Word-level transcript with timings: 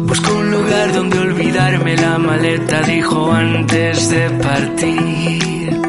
Busco 0.00 0.34
un 0.34 0.50
lugar 0.50 0.92
donde 0.92 1.18
olvidarme 1.18 1.96
la 1.96 2.18
maleta, 2.18 2.82
dijo 2.82 3.32
antes 3.32 4.10
de 4.10 4.30
partir. 4.30 5.80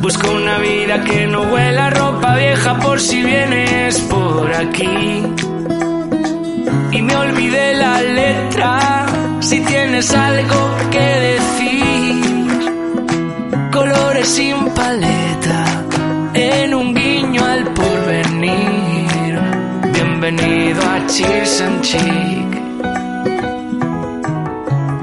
Busco 0.00 0.30
una 0.30 0.58
vida 0.58 1.02
que 1.02 1.26
no 1.26 1.42
huela 1.42 1.90
ropa 1.90 2.36
vieja 2.36 2.78
por 2.78 3.00
si 3.00 3.22
vienes 3.22 4.00
por 4.02 4.52
aquí. 4.54 5.22
Y 6.92 7.02
me 7.02 7.16
olvidé 7.16 7.74
la 7.74 8.02
letra, 8.02 9.06
si 9.40 9.60
tienes 9.60 10.14
algo 10.14 10.76
que 10.90 11.06
decir. 11.30 12.46
Colores 13.72 14.28
sin 14.28 14.56
paleta, 14.70 15.15
Cheers 21.08 21.60
and 21.60 21.82
Chic. 21.82 22.00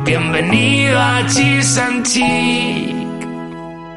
Bienvenido 0.04 1.00
a 1.00 1.26
Cheers 1.28 1.78
and 1.78 2.06
Chic. 2.06 2.94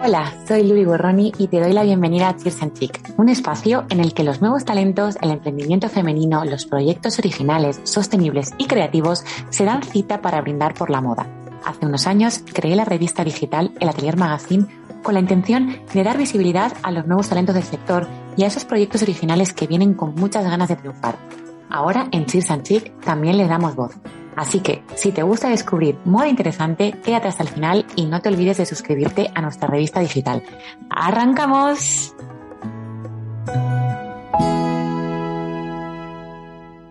Hola, 0.05 0.33
soy 0.47 0.63
Luli 0.63 0.85
Borroni 0.85 1.33
y 1.37 1.49
te 1.49 1.59
doy 1.59 1.73
la 1.73 1.83
bienvenida 1.83 2.29
a 2.29 2.37
Cheers 2.37 2.63
and 2.63 2.79
Chic, 2.79 3.01
un 3.17 3.29
espacio 3.29 3.87
en 3.91 3.99
el 3.99 4.15
que 4.15 4.23
los 4.23 4.41
nuevos 4.41 4.65
talentos, 4.65 5.17
el 5.21 5.33
emprendimiento 5.33 5.89
femenino, 5.89 6.45
los 6.45 6.67
proyectos 6.67 7.19
originales, 7.19 7.81
sostenibles 7.83 8.53
y 8.57 8.67
creativos 8.67 9.25
se 9.51 9.65
dan 9.65 9.83
cita 9.83 10.23
para 10.23 10.41
brindar 10.41 10.75
por 10.75 10.91
la 10.91 11.01
moda. 11.01 11.27
Hace 11.65 11.87
unos 11.87 12.07
años 12.07 12.41
creé 12.53 12.77
la 12.77 12.85
revista 12.85 13.25
digital 13.25 13.73
El 13.81 13.89
Atelier 13.89 14.17
Magazine 14.17 14.67
con 15.03 15.15
la 15.15 15.21
intención 15.21 15.77
de 15.93 16.05
dar 16.05 16.19
visibilidad 16.19 16.73
a 16.85 16.93
los 16.93 17.07
nuevos 17.07 17.29
talentos 17.29 17.57
del 17.57 17.65
sector 17.65 18.07
y 18.37 18.45
a 18.45 18.47
esos 18.47 18.65
proyectos 18.65 19.03
originales 19.03 19.53
que 19.53 19.67
vienen 19.67 19.95
con 19.95 20.15
muchas 20.15 20.45
ganas 20.45 20.69
de 20.69 20.77
triunfar. 20.77 21.17
Ahora 21.71 22.09
en 22.13 22.27
Cheers 22.27 22.51
and 22.51 22.63
Chic 22.63 23.01
también 23.01 23.37
les 23.37 23.49
damos 23.49 23.75
voz. 23.75 23.97
Así 24.37 24.61
que, 24.61 24.85
si 24.95 25.13
te 25.13 25.23
gusta 25.23 25.49
descubrir 25.49 25.99
moda 26.05 26.29
interesante, 26.29 26.93
quédate 27.03 27.29
hasta 27.29 27.43
el 27.43 27.49
final 27.49 27.87
y 27.97 28.05
no 28.05 28.21
te 28.21 28.29
olvides 28.29 28.59
de 28.59 28.67
suscribirte 28.67 29.31
a 29.35 29.41
nuestra 29.41 29.67
revista 29.67 30.01
digital. 30.01 30.43
¡Arrancamos! 30.91 32.15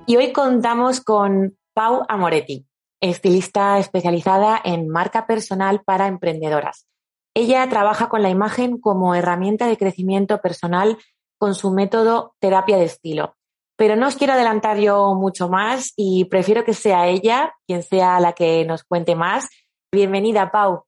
Y 0.07 0.17
hoy 0.17 0.33
contamos 0.33 1.01
con 1.01 1.57
Pau 1.73 2.03
Amoretti, 2.07 2.67
estilista 2.99 3.77
especializada 3.77 4.59
en 4.63 4.87
marca 4.89 5.27
personal 5.27 5.81
para 5.83 6.07
emprendedoras. 6.07 6.87
Ella 7.35 7.67
trabaja 7.69 8.07
con 8.07 8.21
la 8.21 8.29
imagen 8.29 8.79
como 8.79 9.13
herramienta 9.13 9.67
de 9.67 9.77
crecimiento 9.77 10.41
personal 10.41 10.97
con 11.37 11.53
su 11.53 11.71
método 11.71 12.33
terapia 12.39 12.77
de 12.77 12.85
estilo. 12.85 13.35
Pero 13.77 13.95
no 13.95 14.07
os 14.07 14.15
quiero 14.15 14.33
adelantar 14.33 14.77
yo 14.79 15.15
mucho 15.15 15.49
más 15.49 15.93
y 15.97 16.25
prefiero 16.25 16.63
que 16.63 16.73
sea 16.73 17.07
ella 17.07 17.53
quien 17.67 17.83
sea 17.83 18.19
la 18.19 18.33
que 18.33 18.63
nos 18.65 18.83
cuente 18.83 19.15
más. 19.15 19.49
Bienvenida, 19.91 20.51
Pau. 20.51 20.85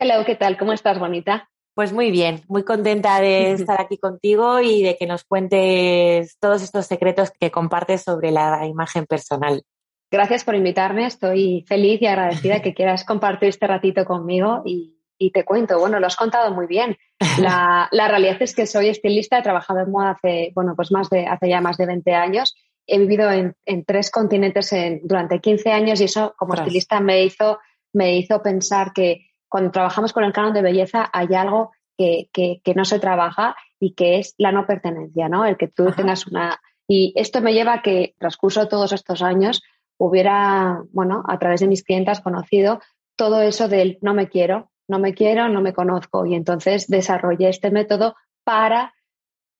Hola, 0.00 0.24
¿qué 0.24 0.36
tal? 0.36 0.56
¿Cómo 0.58 0.72
estás, 0.72 0.98
bonita? 0.98 1.48
Pues 1.74 1.92
muy 1.92 2.10
bien, 2.10 2.42
muy 2.48 2.64
contenta 2.64 3.20
de 3.20 3.52
estar 3.52 3.80
aquí 3.80 3.98
contigo 3.98 4.60
y 4.60 4.82
de 4.82 4.96
que 4.96 5.06
nos 5.06 5.24
cuentes 5.24 6.38
todos 6.38 6.62
estos 6.62 6.86
secretos 6.86 7.30
que 7.30 7.50
compartes 7.50 8.02
sobre 8.02 8.30
la 8.30 8.64
imagen 8.66 9.06
personal. 9.06 9.62
Gracias 10.10 10.44
por 10.44 10.54
invitarme, 10.54 11.06
estoy 11.06 11.64
feliz 11.66 12.00
y 12.00 12.06
agradecida 12.06 12.60
que 12.62 12.74
quieras 12.74 13.04
compartir 13.04 13.48
este 13.48 13.66
ratito 13.66 14.04
conmigo 14.04 14.62
y 14.64 14.95
y 15.18 15.30
te 15.30 15.44
cuento, 15.44 15.78
bueno, 15.78 16.00
lo 16.00 16.06
has 16.06 16.16
contado 16.16 16.52
muy 16.54 16.66
bien. 16.66 16.96
La, 17.40 17.88
la, 17.92 18.08
realidad 18.08 18.36
es 18.40 18.54
que 18.54 18.66
soy 18.66 18.88
estilista, 18.88 19.38
he 19.38 19.42
trabajado 19.42 19.80
en 19.80 19.90
moda 19.90 20.10
hace, 20.10 20.52
bueno, 20.54 20.74
pues 20.76 20.92
más 20.92 21.08
de, 21.08 21.26
hace 21.26 21.48
ya 21.48 21.60
más 21.60 21.76
de 21.76 21.86
20 21.86 22.14
años. 22.14 22.54
He 22.86 22.98
vivido 22.98 23.30
en, 23.30 23.54
en 23.64 23.84
tres 23.84 24.10
continentes 24.10 24.72
en, 24.72 25.00
durante 25.02 25.40
15 25.40 25.72
años 25.72 26.00
y 26.00 26.04
eso 26.04 26.34
como 26.36 26.54
estilista 26.54 27.00
me 27.00 27.24
hizo, 27.24 27.58
me 27.92 28.16
hizo 28.16 28.42
pensar 28.42 28.92
que 28.92 29.26
cuando 29.48 29.70
trabajamos 29.70 30.12
con 30.12 30.24
el 30.24 30.32
canon 30.32 30.52
de 30.52 30.62
belleza 30.62 31.08
hay 31.12 31.34
algo 31.34 31.72
que, 31.96 32.28
que, 32.32 32.60
que 32.62 32.74
no 32.74 32.84
se 32.84 32.98
trabaja 32.98 33.56
y 33.80 33.94
que 33.94 34.18
es 34.18 34.34
la 34.38 34.52
no 34.52 34.66
pertenencia, 34.66 35.28
¿no? 35.28 35.44
El 35.44 35.56
que 35.56 35.68
tú 35.68 35.90
tengas 35.92 36.26
una... 36.26 36.60
Y 36.88 37.12
esto 37.16 37.40
me 37.40 37.54
lleva 37.54 37.74
a 37.74 37.82
que, 37.82 38.14
transcurso 38.18 38.68
todos 38.68 38.92
estos 38.92 39.22
años, 39.22 39.62
hubiera, 39.98 40.82
bueno, 40.92 41.24
a 41.26 41.38
través 41.38 41.60
de 41.60 41.68
mis 41.68 41.82
clientas 41.82 42.20
conocido 42.20 42.80
todo 43.16 43.40
eso 43.40 43.66
del 43.68 43.98
no 44.02 44.14
me 44.14 44.28
quiero, 44.28 44.70
no 44.88 44.98
me 44.98 45.14
quiero, 45.14 45.48
no 45.48 45.60
me 45.60 45.72
conozco. 45.72 46.26
Y 46.26 46.34
entonces 46.34 46.88
desarrollé 46.88 47.48
este 47.48 47.70
método 47.70 48.16
para 48.44 48.94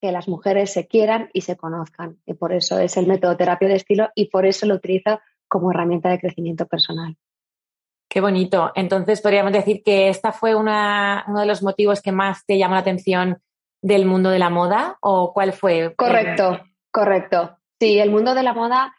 que 0.01 0.13
las 0.13 0.29
mujeres 0.29 0.73
se 0.73 0.87
quieran 0.87 1.31
y 1.33 1.43
se 1.43 1.57
conozcan. 1.57 2.19
Y 2.27 2.35
por 2.35 2.53
eso 2.53 2.79
es 2.79 2.97
el 2.97 3.07
método 3.07 3.37
terapia 3.37 3.69
de 3.69 3.77
estilo 3.77 4.11
y 4.15 4.27
por 4.27 4.47
eso 4.47 4.67
lo 4.67 4.75
utilizo 4.75 5.21
como 5.49 5.71
herramienta 5.71 6.11
de 6.11 6.19
crecimiento 6.19 6.67
personal. 6.67 7.17
Qué 8.09 8.21
bonito. 8.21 8.73
Entonces 8.75 9.21
podríamos 9.21 9.53
decir 9.53 9.83
que 9.85 10.09
esta 10.09 10.33
fue 10.33 10.55
una, 10.55 11.25
uno 11.29 11.41
de 11.41 11.47
los 11.47 11.63
motivos 11.63 12.03
que 12.03 12.13
más 12.13 12.45
te 12.47 12.59
llamó 12.59 12.75
la 12.75 12.81
atención 12.81 13.43
del 13.83 14.07
mundo 14.07 14.31
de 14.31 14.39
la 14.39 14.51
moda 14.51 14.99
o 15.01 15.33
cuál 15.33 15.53
fue? 15.53 15.95
Correcto, 15.97 16.61
correcto. 16.91 17.59
Sí, 17.81 17.99
el 17.99 18.11
mundo 18.11 18.35
de 18.35 18.43
la 18.43 18.55
moda, 18.55 18.95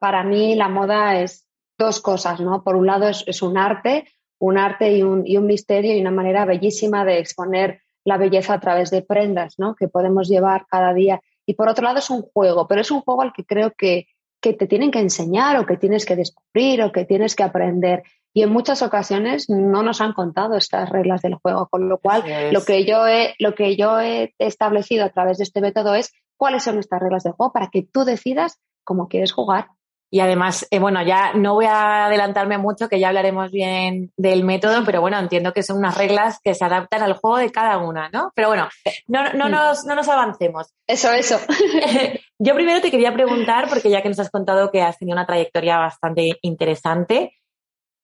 para 0.00 0.24
mí 0.24 0.54
la 0.54 0.68
moda 0.68 1.20
es 1.20 1.46
dos 1.78 2.00
cosas, 2.00 2.40
¿no? 2.40 2.62
Por 2.62 2.76
un 2.76 2.86
lado 2.86 3.08
es, 3.08 3.24
es 3.26 3.42
un 3.42 3.56
arte, 3.56 4.06
un 4.40 4.58
arte 4.58 4.92
y 4.92 5.02
un, 5.02 5.26
y 5.26 5.36
un, 5.36 5.46
misterio 5.46 5.94
y 5.94 6.00
una 6.00 6.10
manera 6.10 6.44
bellísima 6.44 7.04
de 7.04 7.18
exponer 7.18 7.82
la 8.04 8.16
belleza 8.16 8.54
a 8.54 8.60
través 8.60 8.90
de 8.90 9.02
prendas, 9.02 9.54
¿no? 9.58 9.74
Que 9.74 9.86
podemos 9.86 10.28
llevar 10.28 10.66
cada 10.68 10.92
día. 10.94 11.20
Y 11.46 11.54
por 11.54 11.68
otro 11.68 11.84
lado 11.84 11.98
es 11.98 12.10
un 12.10 12.22
juego, 12.22 12.66
pero 12.66 12.80
es 12.80 12.90
un 12.90 13.02
juego 13.02 13.22
al 13.22 13.32
que 13.32 13.44
creo 13.44 13.72
que, 13.76 14.06
que 14.40 14.54
te 14.54 14.66
tienen 14.66 14.90
que 14.90 15.00
enseñar 15.00 15.56
o 15.58 15.66
que 15.66 15.76
tienes 15.76 16.06
que 16.06 16.16
descubrir 16.16 16.82
o 16.82 16.90
que 16.90 17.04
tienes 17.04 17.36
que 17.36 17.42
aprender. 17.42 18.02
Y 18.32 18.42
en 18.42 18.50
muchas 18.50 18.80
ocasiones 18.82 19.50
no 19.50 19.82
nos 19.82 20.00
han 20.00 20.14
contado 20.14 20.56
estas 20.56 20.88
reglas 20.88 21.20
del 21.20 21.34
juego, 21.34 21.68
con 21.68 21.88
lo 21.88 21.98
cual 21.98 22.22
lo 22.52 22.64
que, 22.64 22.86
yo 22.86 23.06
he, 23.06 23.34
lo 23.38 23.54
que 23.54 23.76
yo 23.76 24.00
he 24.00 24.34
establecido 24.38 25.04
a 25.04 25.10
través 25.10 25.38
de 25.38 25.44
este 25.44 25.60
método 25.60 25.94
es 25.94 26.12
cuáles 26.36 26.62
son 26.62 26.78
estas 26.78 27.00
reglas 27.00 27.24
del 27.24 27.32
juego 27.32 27.52
para 27.52 27.68
que 27.68 27.82
tú 27.82 28.04
decidas 28.04 28.58
cómo 28.84 29.08
quieres 29.08 29.32
jugar. 29.32 29.68
Y 30.12 30.18
además, 30.18 30.66
eh, 30.70 30.80
bueno, 30.80 31.02
ya 31.04 31.34
no 31.34 31.54
voy 31.54 31.66
a 31.66 32.06
adelantarme 32.06 32.58
mucho, 32.58 32.88
que 32.88 32.98
ya 32.98 33.08
hablaremos 33.08 33.52
bien 33.52 34.12
del 34.16 34.44
método, 34.44 34.84
pero 34.84 35.00
bueno, 35.00 35.18
entiendo 35.18 35.52
que 35.52 35.62
son 35.62 35.78
unas 35.78 35.96
reglas 35.96 36.40
que 36.42 36.54
se 36.54 36.64
adaptan 36.64 37.02
al 37.02 37.14
juego 37.14 37.38
de 37.38 37.52
cada 37.52 37.78
una, 37.78 38.08
¿no? 38.10 38.32
Pero 38.34 38.48
bueno, 38.48 38.68
no, 39.06 39.32
no, 39.34 39.48
nos, 39.48 39.84
no 39.84 39.94
nos 39.94 40.08
avancemos. 40.08 40.74
Eso, 40.86 41.12
eso. 41.12 41.38
Yo 42.38 42.54
primero 42.54 42.80
te 42.80 42.90
quería 42.90 43.14
preguntar, 43.14 43.68
porque 43.68 43.90
ya 43.90 44.02
que 44.02 44.08
nos 44.08 44.18
has 44.18 44.30
contado 44.30 44.70
que 44.72 44.82
has 44.82 44.98
tenido 44.98 45.14
una 45.14 45.26
trayectoria 45.26 45.78
bastante 45.78 46.38
interesante, 46.42 47.36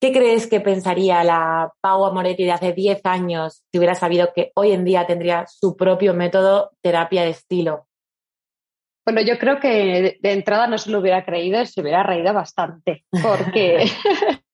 ¿qué 0.01 0.13
crees 0.13 0.47
que 0.47 0.61
pensaría 0.61 1.25
la 1.25 1.73
Pau 1.81 2.05
Amoretti 2.05 2.45
de 2.45 2.53
hace 2.53 2.73
10 2.73 3.01
años 3.05 3.65
si 3.73 3.79
hubiera 3.79 3.95
sabido 3.97 4.29
que 4.33 4.53
hoy 4.55 4.73
en 4.73 4.85
día 4.85 5.07
tendría 5.07 5.47
su 5.49 5.77
propio 5.77 6.15
método 6.15 6.71
terapia 6.83 7.23
de 7.23 7.31
estilo? 7.31 7.86
Bueno, 9.07 9.21
yo 9.21 9.39
creo 9.39 9.61
que 9.61 10.19
de 10.21 10.33
entrada 10.33 10.67
no 10.67 10.79
se 10.79 10.91
lo 10.91 10.99
hubiera 10.99 11.25
creído 11.25 11.63
y 11.63 11.67
se 11.67 11.81
hubiera 11.81 12.03
reído 12.03 12.35
bastante, 12.35 13.05
porque 13.23 13.87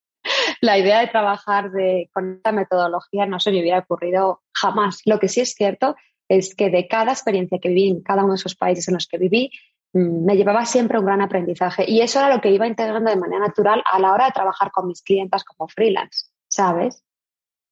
la 0.61 0.77
idea 0.77 1.01
de 1.01 1.07
trabajar 1.07 1.71
de, 1.71 2.11
con 2.13 2.35
esta 2.35 2.53
metodología 2.53 3.25
no 3.25 3.41
se 3.41 3.51
me 3.51 3.61
hubiera 3.61 3.79
ocurrido 3.79 4.43
jamás. 4.53 5.01
Lo 5.07 5.19
que 5.19 5.29
sí 5.29 5.41
es 5.41 5.55
cierto 5.55 5.97
es 6.29 6.55
que 6.55 6.69
de 6.69 6.87
cada 6.87 7.13
experiencia 7.13 7.59
que 7.61 7.71
viví 7.71 7.89
en 7.89 8.03
cada 8.03 8.25
uno 8.25 8.35
de 8.35 8.41
esos 8.41 8.55
países 8.55 8.87
en 8.89 8.95
los 8.95 9.07
que 9.07 9.17
viví, 9.17 9.51
mm, 9.95 10.27
me 10.27 10.37
llevaba 10.37 10.67
siempre 10.67 10.99
un 10.99 11.07
gran 11.07 11.23
aprendizaje 11.23 11.85
y 11.89 12.03
eso 12.03 12.19
era 12.19 12.35
lo 12.35 12.43
que 12.43 12.51
iba 12.51 12.67
integrando 12.67 13.11
de 13.11 13.17
manera 13.17 13.47
natural 13.47 13.83
a 13.91 13.99
la 13.99 14.13
hora 14.13 14.27
de 14.27 14.33
trabajar 14.33 14.71
con 14.71 14.87
mis 14.87 15.01
clientas 15.01 15.45
como 15.45 15.67
freelance, 15.67 16.27
¿sabes? 16.49 17.03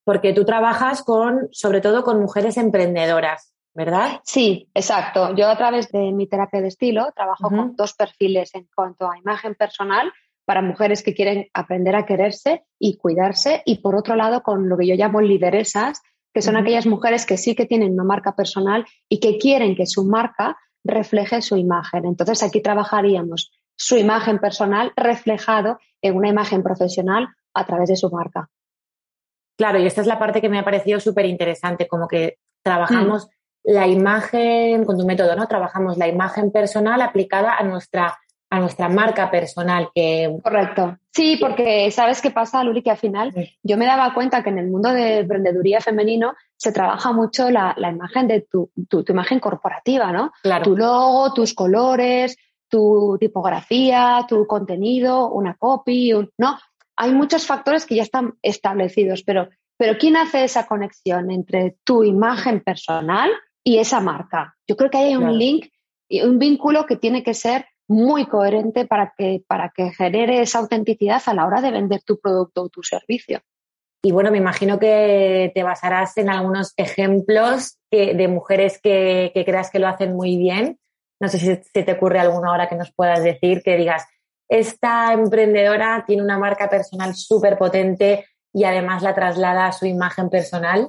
Porque 0.03 0.33
tú 0.33 0.47
trabajas 0.47 1.03
con, 1.03 1.49
sobre 1.53 1.83
todo 1.83 2.05
con 2.05 2.19
mujeres 2.21 2.57
emprendedoras. 2.57 3.53
¿Verdad? 3.75 4.21
Sí, 4.25 4.69
exacto. 4.75 5.35
Yo 5.35 5.49
a 5.49 5.57
través 5.57 5.91
de 5.91 6.13
mi 6.13 6.27
terapia 6.27 6.61
de 6.61 6.69
estilo 6.69 7.13
trabajo 7.15 7.49
con 7.49 7.77
dos 7.77 7.95
perfiles 7.95 8.55
en 8.55 8.69
cuanto 8.75 9.11
a 9.11 9.19
imagen 9.19 9.55
personal 9.55 10.13
para 10.45 10.63
mujeres 10.63 11.03
que 11.03 11.15
quieren 11.15 11.49
aprender 11.55 11.95
a 11.95 12.07
quererse 12.07 12.65
y 12.79 12.97
cuidarse 12.97 13.63
y 13.65 13.79
por 13.79 13.95
otro 13.95 14.17
lado 14.17 14.43
con 14.43 14.69
lo 14.69 14.77
que 14.77 14.87
yo 14.87 14.97
llamo 14.97 15.21
lideresas, 15.21 16.03
que 16.35 16.43
son 16.43 16.57
aquellas 16.57 16.87
mujeres 16.87 17.27
que 17.27 17.37
sí 17.37 17.55
que 17.55 17.67
tienen 17.67 17.93
una 17.93 18.05
marca 18.05 18.35
personal 18.35 18.85
y 19.09 19.21
que 19.21 19.39
quieren 19.39 19.77
que 19.77 19.87
su 19.87 20.05
marca 20.05 20.57
refleje 20.83 21.43
su 21.43 21.57
imagen. 21.57 22.07
Entonces 22.07 22.43
aquí 22.43 22.61
trabajaríamos 22.61 23.53
su 23.77 23.97
imagen 23.97 24.39
personal 24.39 24.93
reflejado 24.97 25.79
en 26.03 26.17
una 26.17 26.29
imagen 26.29 26.63
profesional 26.63 27.29
a 27.55 27.67
través 27.67 27.89
de 27.89 27.97
su 27.97 28.11
marca. 28.11 28.49
Claro, 29.57 29.79
y 29.79 29.87
esta 29.87 30.01
es 30.01 30.07
la 30.07 30.19
parte 30.19 30.41
que 30.41 30.49
me 30.49 30.59
ha 30.59 30.65
parecido 30.65 31.01
súper 31.01 31.27
interesante, 31.27 31.87
como 31.87 32.09
que 32.09 32.39
trabajamos 32.63 33.27
mm 33.27 33.40
la 33.65 33.87
imagen, 33.87 34.85
con 34.85 34.99
tu 34.99 35.07
método, 35.07 35.37
¿no? 35.37 35.47
Trabajamos 35.47 35.99
la 35.99 36.09
imagen 36.09 36.51
personal 36.51 37.01
aplicada 37.03 37.57
a 37.57 37.63
nuestra, 37.63 38.19
a 38.49 38.61
nuestra 38.61 38.89
marca 38.89 39.31
personal. 39.31 39.91
Que... 39.95 40.39
Correcto. 40.43 40.97
Sí, 41.13 41.37
porque 41.41 41.91
¿sabes 41.91 42.21
qué 42.23 42.31
pasa, 42.31 42.65
Luli? 42.65 42.83
Que 42.83 42.91
al 42.91 42.97
final 42.97 43.33
yo 43.63 43.77
me 43.77 43.87
daba 43.87 44.15
cuenta 44.15 44.43
que 44.43 44.51
en 44.51 44.59
el 44.59 44.69
mundo 44.69 44.93
de 44.93 45.19
emprendeduría 45.19 45.81
femenino 45.81 46.35
se 46.57 46.73
trabaja 46.73 47.13
mucho 47.13 47.51
la, 47.51 47.75
la 47.77 47.91
imagen 47.91 48.29
de 48.29 48.43
tu, 48.43 48.71
tu, 48.89 49.05
tu, 49.05 49.13
imagen 49.13 49.41
corporativa, 49.41 50.13
¿no? 50.13 50.33
Claro. 50.43 50.65
Tu 50.65 50.77
logo, 50.77 51.33
tus 51.35 51.55
colores, 51.55 52.37
tu 52.69 53.17
tipografía, 53.19 54.25
tu 54.29 54.47
contenido, 54.47 55.29
una 55.29 55.55
copy, 55.55 56.13
¿no? 56.39 56.59
Hay 56.97 57.13
muchos 57.13 57.47
factores 57.47 57.87
que 57.87 57.97
ya 57.97 58.03
están 58.03 58.35
establecidos, 58.43 59.23
pero, 59.23 59.49
pero 59.77 59.99
¿quién 59.99 60.17
hace 60.17 60.45
esa 60.45 60.67
conexión 60.67 61.31
entre 61.31 61.77
tu 61.83 62.05
imagen 62.05 62.61
personal 62.61 63.31
y 63.65 63.79
esa 63.79 64.01
marca? 64.01 64.57
Yo 64.67 64.77
creo 64.77 64.91
que 64.91 64.99
hay 64.99 65.17
un 65.17 65.39
link 65.39 65.69
y 66.09 66.23
un 66.23 66.39
vínculo 66.39 66.87
que 66.87 66.97
tiene 66.97 67.23
que 67.23 67.35
ser 67.35 67.67
muy 67.89 68.27
coherente 68.27 68.87
para 68.87 69.15
que, 69.17 69.43
para 69.47 69.73
que 69.75 69.91
genere 69.93 70.43
esa 70.43 70.61
autenticidad 70.61 71.23
a 71.27 71.35
la 71.35 71.47
hora 71.47 71.61
de 71.61 71.73
vender 71.73 72.03
tu 72.03 72.19
producto 72.21 72.63
o 72.63 72.69
tu 72.69 72.83
servicio. 72.83 73.41
Y 74.03 74.13
bueno, 74.13 74.31
me 74.31 74.39
imagino 74.39 74.79
que 74.79 75.53
te 75.55 75.63
basarás 75.63 76.17
en 76.17 76.31
algunos 76.31 76.73
ejemplos 76.77 77.79
de 77.91 78.29
mujeres 78.29 78.81
que, 78.81 79.31
creas 79.35 79.71
que 79.71 79.79
lo 79.79 79.89
hacen 79.89 80.15
muy 80.15 80.39
bien. 80.39 80.79
No 81.21 81.29
sé 81.29 81.39
si 81.39 81.47
se 81.47 81.83
te 81.83 81.93
ocurre 81.93 82.19
alguna 82.19 82.53
hora 82.53 82.69
que 82.69 82.77
nos 82.77 82.93
puedas 82.93 83.23
decir, 83.23 83.63
que 83.63 83.77
digas, 83.77 84.07
esta 84.49 85.13
emprendedora 85.13 86.05
tiene 86.07 86.23
una 86.23 86.39
marca 86.39 86.71
personal 86.71 87.15
súper 87.15 87.59
potente 87.59 88.27
y 88.55 88.65
además 88.65 89.03
la 89.03 89.15
traslada 89.15 89.67
a 89.67 89.73
su 89.73 89.85
imagen 89.85 90.31
personal. 90.31 90.89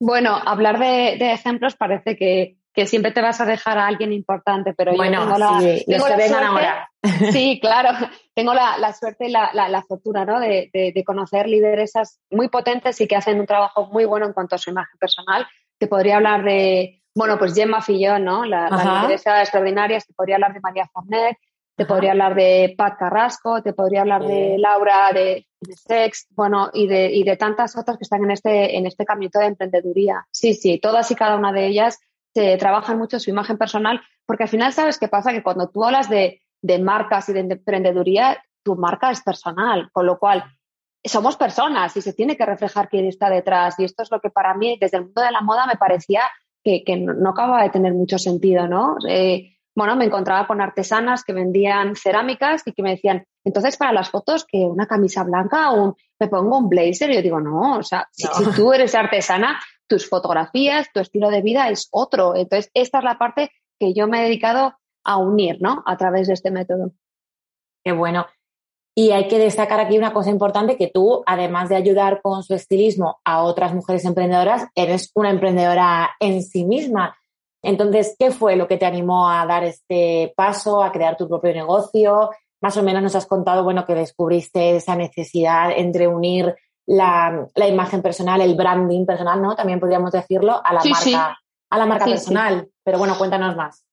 Bueno, 0.00 0.34
hablar 0.34 0.78
de, 0.78 1.32
ejemplos 1.32 1.76
parece 1.76 2.16
que, 2.16 2.56
siempre 2.86 3.12
te 3.12 3.20
vas 3.20 3.38
a 3.42 3.44
dejar 3.44 3.76
a 3.76 3.86
alguien 3.86 4.10
importante, 4.10 4.72
pero 4.72 4.94
bueno, 4.96 5.18
yo 5.18 5.20
tengo 5.24 5.38
la, 5.38 5.60
sí, 5.60 5.84
los 5.86 6.04
que 6.04 6.34
ahora. 6.34 6.90
Sí, 7.30 7.58
claro, 7.60 7.90
tengo 8.34 8.54
la, 8.54 8.92
suerte 8.94 9.28
y 9.28 9.30
la, 9.30 9.84
fortuna 9.86 10.24
¿no? 10.24 10.40
de, 10.40 11.04
conocer 11.04 11.46
lideresas 11.46 12.18
muy 12.30 12.48
potentes 12.48 12.98
y 13.02 13.06
que 13.06 13.16
hacen 13.16 13.38
un 13.38 13.46
trabajo 13.46 13.86
muy 13.88 14.06
bueno 14.06 14.26
en 14.26 14.32
cuanto 14.32 14.54
a 14.54 14.58
su 14.58 14.70
imagen 14.70 14.98
personal. 14.98 15.46
Te 15.78 15.86
podría 15.86 16.16
hablar 16.16 16.42
de, 16.42 17.02
bueno, 17.14 17.38
pues 17.38 17.54
Gemma 17.54 17.82
Fillón, 17.82 18.24
¿no? 18.24 18.46
La, 18.46 18.70
lideresa 19.02 19.42
extraordinaria, 19.42 20.00
te 20.00 20.14
podría 20.14 20.36
hablar 20.36 20.54
de 20.54 20.60
María 20.60 20.88
Fornet, 20.90 21.36
te 21.76 21.86
podría 21.86 22.12
hablar 22.12 22.34
de 22.34 22.74
Pat 22.76 22.98
Carrasco, 22.98 23.62
te 23.62 23.72
podría 23.72 24.02
hablar 24.02 24.26
de 24.26 24.56
Laura 24.58 25.12
de, 25.12 25.46
Sex, 25.86 26.26
bueno, 26.30 26.70
y 26.72 26.86
de, 26.86 27.10
y 27.12 27.22
de 27.22 27.36
tantas 27.36 27.76
otras 27.76 27.96
que 27.96 28.04
están 28.04 28.24
en 28.24 28.30
este, 28.30 28.76
en 28.76 28.86
este 28.86 29.04
camino 29.04 29.30
de 29.34 29.46
emprendeduría. 29.46 30.26
Sí, 30.30 30.54
sí, 30.54 30.78
todas 30.78 31.10
y 31.10 31.14
cada 31.14 31.36
una 31.36 31.52
de 31.52 31.66
ellas 31.66 31.98
se 32.34 32.56
trabajan 32.56 32.98
mucho 32.98 33.18
su 33.18 33.30
imagen 33.30 33.58
personal, 33.58 34.00
porque 34.26 34.44
al 34.44 34.48
final 34.48 34.72
sabes 34.72 34.98
qué 34.98 35.08
pasa, 35.08 35.32
que 35.32 35.42
cuando 35.42 35.68
tú 35.68 35.84
hablas 35.84 36.08
de, 36.08 36.42
de 36.62 36.78
marcas 36.78 37.28
y 37.28 37.32
de 37.32 37.40
emprendeduría, 37.40 38.42
tu 38.62 38.76
marca 38.76 39.10
es 39.10 39.22
personal, 39.22 39.90
con 39.92 40.06
lo 40.06 40.18
cual 40.18 40.44
somos 41.04 41.36
personas 41.36 41.96
y 41.96 42.02
se 42.02 42.12
tiene 42.12 42.36
que 42.36 42.46
reflejar 42.46 42.88
quién 42.88 43.06
está 43.06 43.30
detrás. 43.30 43.78
Y 43.78 43.84
esto 43.84 44.02
es 44.02 44.10
lo 44.10 44.20
que 44.20 44.30
para 44.30 44.54
mí, 44.54 44.76
desde 44.80 44.98
el 44.98 45.04
mundo 45.04 45.22
de 45.22 45.32
la 45.32 45.40
moda, 45.40 45.66
me 45.66 45.76
parecía 45.76 46.22
que, 46.62 46.84
no, 46.96 47.30
acaba 47.30 47.62
de 47.62 47.70
tener 47.70 47.94
mucho 47.94 48.18
sentido, 48.18 48.68
¿no? 48.68 48.96
Eh, 49.08 49.56
bueno, 49.74 49.96
me 49.96 50.04
encontraba 50.04 50.46
con 50.46 50.60
artesanas 50.60 51.24
que 51.24 51.32
vendían 51.32 51.94
cerámicas 51.96 52.62
y 52.66 52.72
que 52.72 52.82
me 52.82 52.90
decían, 52.90 53.24
entonces 53.44 53.76
para 53.76 53.92
las 53.92 54.10
fotos 54.10 54.44
que 54.44 54.58
una 54.58 54.86
camisa 54.86 55.22
blanca 55.22 55.72
o 55.72 55.96
me 56.18 56.28
pongo 56.28 56.58
un 56.58 56.68
blazer 56.68 57.10
y 57.10 57.14
yo 57.14 57.22
digo, 57.22 57.40
no, 57.40 57.78
o 57.78 57.82
sea, 57.82 58.08
si, 58.12 58.26
tú 58.56 58.72
eres 58.72 58.94
artesana, 58.94 59.60
tus 59.86 60.08
fotografías, 60.08 60.88
tu 60.92 61.00
estilo 61.00 61.30
de 61.30 61.42
vida 61.42 61.68
es 61.68 61.88
otro. 61.90 62.36
Entonces, 62.36 62.70
esta 62.74 62.98
es 62.98 63.04
la 63.04 63.18
parte 63.18 63.50
que 63.78 63.94
yo 63.94 64.06
me 64.06 64.20
he 64.20 64.24
dedicado 64.24 64.74
a 65.04 65.16
unir, 65.16 65.58
¿no? 65.60 65.82
A 65.86 65.96
través 65.96 66.28
de 66.28 66.34
este 66.34 66.50
método. 66.50 66.92
Qué 67.84 67.92
bueno. 67.92 68.26
Y 68.94 69.12
hay 69.12 69.28
que 69.28 69.38
destacar 69.38 69.80
aquí 69.80 69.96
una 69.96 70.12
cosa 70.12 70.30
importante, 70.30 70.76
que 70.76 70.90
tú, 70.92 71.22
además 71.24 71.68
de 71.68 71.76
ayudar 71.76 72.20
con 72.22 72.42
su 72.42 72.54
estilismo 72.54 73.20
a 73.24 73.42
otras 73.42 73.72
mujeres 73.72 74.04
emprendedoras, 74.04 74.66
eres 74.74 75.10
una 75.14 75.30
emprendedora 75.30 76.10
en 76.20 76.42
sí 76.42 76.64
misma. 76.64 77.16
Entonces, 77.62 78.16
¿qué 78.18 78.30
fue 78.30 78.56
lo 78.56 78.66
que 78.66 78.76
te 78.76 78.86
animó 78.86 79.28
a 79.28 79.44
dar 79.46 79.64
este 79.64 80.32
paso, 80.36 80.82
a 80.82 80.92
crear 80.92 81.16
tu 81.16 81.28
propio 81.28 81.52
negocio? 81.52 82.30
Más 82.62 82.76
o 82.76 82.82
menos 82.82 83.02
nos 83.02 83.14
has 83.14 83.26
contado, 83.26 83.64
bueno, 83.64 83.86
que 83.86 83.94
descubriste 83.94 84.76
esa 84.76 84.96
necesidad 84.96 85.70
entre 85.76 86.08
unir 86.08 86.54
la, 86.86 87.48
imagen 87.68 88.02
personal, 88.02 88.40
el 88.40 88.54
branding 88.54 89.06
personal, 89.06 89.40
¿no? 89.40 89.54
También 89.54 89.80
podríamos 89.80 90.12
decirlo, 90.12 90.60
a 90.64 90.74
la 90.74 90.82
marca, 90.82 91.38
A 91.70 91.78
la 91.78 91.86
marca 91.86 92.04
personal. 92.06 92.68
Pero 92.82 92.98
bueno, 92.98 93.16
cuéntanos 93.16 93.56
más. 93.56 93.84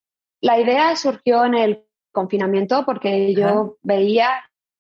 La 0.42 0.60
idea 0.60 0.96
surgió 0.96 1.46
en 1.46 1.56
el 1.56 1.86
confinamiento 2.12 2.86
porque 2.86 3.34
yo 3.34 3.78
veía 3.84 4.30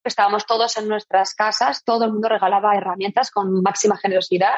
que 0.04 0.10
estábamos 0.10 0.46
todos 0.46 0.78
en 0.78 0.88
nuestras 0.88 1.36
casas, 1.36 1.84
todo 1.84 2.06
el 2.06 2.14
mundo 2.14 2.30
regalaba 2.30 2.76
herramientas 2.76 3.32
con 3.32 3.62
máxima 3.62 3.98
generosidad 3.98 4.56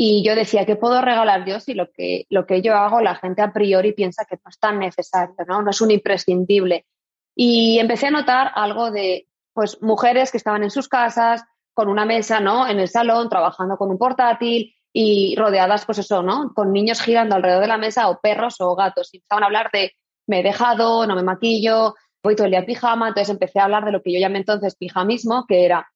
y 0.00 0.22
yo 0.22 0.36
decía, 0.36 0.64
¿qué 0.64 0.76
puedo 0.76 1.02
regalar 1.02 1.44
yo 1.44 1.58
si 1.58 1.74
lo 1.74 1.90
que, 1.90 2.24
lo 2.30 2.46
que 2.46 2.62
yo 2.62 2.76
hago 2.76 3.00
la 3.00 3.16
gente 3.16 3.42
a 3.42 3.52
priori 3.52 3.90
piensa 3.90 4.24
que 4.26 4.36
no 4.36 4.48
es 4.48 4.56
tan 4.60 4.78
necesario, 4.78 5.34
¿no? 5.48 5.60
no 5.60 5.70
es 5.70 5.80
un 5.80 5.90
imprescindible? 5.90 6.86
Y 7.34 7.80
empecé 7.80 8.06
a 8.06 8.12
notar 8.12 8.52
algo 8.54 8.92
de 8.92 9.26
pues 9.52 9.82
mujeres 9.82 10.30
que 10.30 10.36
estaban 10.36 10.62
en 10.62 10.70
sus 10.70 10.86
casas 10.86 11.42
con 11.74 11.88
una 11.88 12.04
mesa, 12.04 12.38
¿no? 12.38 12.68
En 12.68 12.78
el 12.78 12.86
salón, 12.86 13.28
trabajando 13.28 13.76
con 13.76 13.90
un 13.90 13.98
portátil 13.98 14.72
y 14.92 15.34
rodeadas, 15.36 15.84
pues 15.84 15.98
eso, 15.98 16.22
¿no? 16.22 16.52
Con 16.54 16.72
niños 16.72 17.00
girando 17.00 17.34
alrededor 17.34 17.62
de 17.62 17.66
la 17.66 17.76
mesa 17.76 18.08
o 18.08 18.20
perros 18.20 18.60
o 18.60 18.76
gatos. 18.76 19.12
Y 19.12 19.16
empezaban 19.16 19.42
a 19.42 19.46
hablar 19.46 19.70
de 19.72 19.94
me 20.28 20.38
he 20.38 20.42
dejado, 20.44 21.08
no 21.08 21.16
me 21.16 21.24
maquillo, 21.24 21.96
voy 22.22 22.36
todo 22.36 22.44
el 22.44 22.52
día 22.52 22.60
en 22.60 22.66
pijama. 22.66 23.08
Entonces 23.08 23.30
empecé 23.30 23.58
a 23.58 23.64
hablar 23.64 23.84
de 23.84 23.90
lo 23.90 24.00
que 24.00 24.12
yo 24.12 24.20
llamé 24.20 24.38
entonces 24.38 24.76
pijamismo, 24.76 25.44
que 25.48 25.64
era 25.64 25.88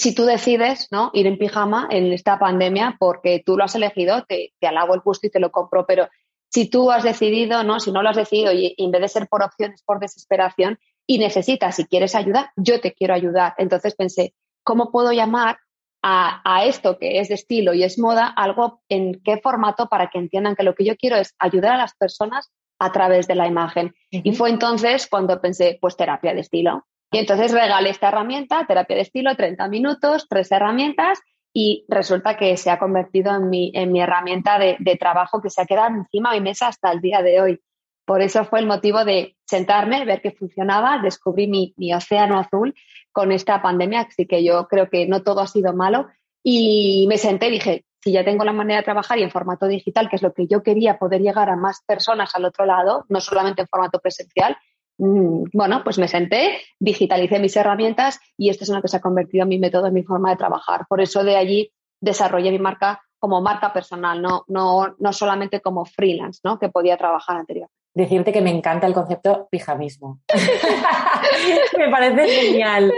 si 0.00 0.14
tú 0.14 0.24
decides 0.24 0.88
¿no? 0.90 1.10
ir 1.12 1.26
en 1.26 1.36
pijama 1.36 1.86
en 1.90 2.10
esta 2.12 2.38
pandemia 2.38 2.96
porque 2.98 3.42
tú 3.44 3.58
lo 3.58 3.64
has 3.64 3.74
elegido, 3.74 4.24
te, 4.24 4.54
te 4.58 4.66
alabo 4.66 4.94
el 4.94 5.00
gusto 5.00 5.26
y 5.26 5.30
te 5.30 5.40
lo 5.40 5.52
compro, 5.52 5.84
pero 5.86 6.08
si 6.48 6.70
tú 6.70 6.90
has 6.90 7.04
decidido, 7.04 7.62
¿no? 7.64 7.80
si 7.80 7.92
no 7.92 8.02
lo 8.02 8.08
has 8.08 8.16
decidido 8.16 8.50
y, 8.50 8.74
en 8.78 8.90
vez 8.90 9.02
de 9.02 9.08
ser 9.08 9.28
por 9.28 9.42
opciones, 9.42 9.82
por 9.82 10.00
desesperación 10.00 10.78
y 11.06 11.18
necesitas, 11.18 11.76
si 11.76 11.84
quieres 11.84 12.14
ayudar, 12.14 12.50
yo 12.56 12.80
te 12.80 12.94
quiero 12.94 13.12
ayudar. 13.12 13.52
Entonces 13.58 13.94
pensé, 13.94 14.34
¿cómo 14.62 14.90
puedo 14.90 15.12
llamar 15.12 15.58
a, 16.02 16.40
a, 16.44 16.64
esto 16.64 16.98
que 16.98 17.20
es 17.20 17.28
de 17.28 17.34
estilo 17.34 17.74
y 17.74 17.84
es 17.84 17.98
moda 17.98 18.26
algo 18.26 18.80
en 18.88 19.20
qué 19.22 19.36
formato 19.36 19.88
para 19.88 20.08
que 20.08 20.18
entiendan 20.18 20.56
que 20.56 20.62
lo 20.62 20.74
que 20.74 20.86
yo 20.86 20.96
quiero 20.96 21.16
es 21.16 21.34
ayudar 21.38 21.74
a 21.74 21.78
las 21.78 21.94
personas 21.94 22.50
a 22.78 22.90
través 22.90 23.28
de 23.28 23.34
la 23.34 23.46
imagen. 23.46 23.94
Y 24.10 24.34
fue 24.34 24.48
entonces 24.48 25.06
cuando 25.08 25.42
pensé, 25.42 25.76
pues 25.78 25.96
terapia 25.96 26.32
de 26.32 26.40
estilo. 26.40 26.86
Y 27.10 27.18
entonces 27.18 27.52
regalé 27.52 27.90
esta 27.90 28.08
herramienta, 28.08 28.66
terapia 28.66 28.96
de 28.96 29.02
estilo, 29.02 29.34
30 29.34 29.68
minutos, 29.68 30.26
tres 30.28 30.50
herramientas, 30.52 31.20
y 31.52 31.84
resulta 31.88 32.36
que 32.36 32.56
se 32.56 32.70
ha 32.70 32.78
convertido 32.78 33.34
en 33.34 33.50
mi, 33.50 33.72
en 33.74 33.90
mi 33.90 34.00
herramienta 34.00 34.58
de, 34.58 34.96
trabajo 34.98 35.42
que 35.42 35.50
se 35.50 35.60
ha 35.60 35.66
quedado 35.66 35.88
encima 35.88 36.32
de 36.32 36.40
mi 36.40 36.50
mesa 36.50 36.68
hasta 36.68 36.92
el 36.92 37.00
día 37.00 37.22
de 37.22 37.40
hoy. 37.40 37.60
Por 38.04 38.22
eso 38.22 38.44
fue 38.44 38.60
el 38.60 38.66
motivo 38.66 39.04
de 39.04 39.36
sentarme, 39.44 40.04
ver 40.04 40.20
que 40.20 40.30
funcionaba, 40.30 40.98
descubrí 40.98 41.48
mi, 41.48 41.74
mi 41.76 41.92
océano 41.92 42.38
azul 42.38 42.74
con 43.12 43.32
esta 43.32 43.60
pandemia, 43.60 44.02
así 44.02 44.26
que 44.26 44.44
yo 44.44 44.68
creo 44.68 44.88
que 44.88 45.06
no 45.06 45.22
todo 45.22 45.40
ha 45.40 45.46
sido 45.48 45.74
malo. 45.74 46.06
Y 46.42 47.06
me 47.08 47.18
senté 47.18 47.48
y 47.48 47.52
dije, 47.52 47.84
si 48.02 48.12
ya 48.12 48.24
tengo 48.24 48.44
la 48.44 48.52
manera 48.52 48.78
de 48.78 48.84
trabajar 48.84 49.18
y 49.18 49.22
en 49.22 49.30
formato 49.30 49.66
digital, 49.66 50.08
que 50.08 50.16
es 50.16 50.22
lo 50.22 50.32
que 50.32 50.46
yo 50.46 50.62
quería, 50.62 50.98
poder 50.98 51.20
llegar 51.20 51.50
a 51.50 51.56
más 51.56 51.82
personas 51.86 52.34
al 52.34 52.44
otro 52.44 52.64
lado, 52.64 53.04
no 53.08 53.20
solamente 53.20 53.62
en 53.62 53.68
formato 53.68 53.98
presencial, 53.98 54.56
bueno, 55.00 55.82
pues 55.82 55.98
me 55.98 56.08
senté, 56.08 56.60
digitalicé 56.78 57.38
mis 57.38 57.56
herramientas 57.56 58.20
y 58.36 58.50
esto 58.50 58.64
es 58.64 58.70
lo 58.70 58.82
que 58.82 58.88
se 58.88 58.98
ha 58.98 59.00
convertido 59.00 59.44
en 59.44 59.48
mi 59.48 59.58
método, 59.58 59.86
en 59.86 59.94
mi 59.94 60.02
forma 60.02 60.30
de 60.30 60.36
trabajar. 60.36 60.86
Por 60.88 61.00
eso 61.00 61.24
de 61.24 61.36
allí 61.36 61.72
desarrollé 62.00 62.50
mi 62.50 62.58
marca 62.58 63.02
como 63.18 63.40
marca 63.40 63.72
personal, 63.72 64.20
no, 64.22 64.44
no, 64.48 64.94
no 64.98 65.12
solamente 65.12 65.60
como 65.60 65.84
freelance, 65.84 66.40
¿no? 66.42 66.58
Que 66.58 66.70
podía 66.70 66.96
trabajar 66.96 67.36
anteriormente 67.36 67.80
decirte 67.94 68.32
que 68.32 68.40
me 68.40 68.50
encanta 68.50 68.86
el 68.86 68.94
concepto 68.94 69.48
pijamismo. 69.50 70.20
me 71.78 71.88
parece 71.90 72.28
genial. 72.28 72.92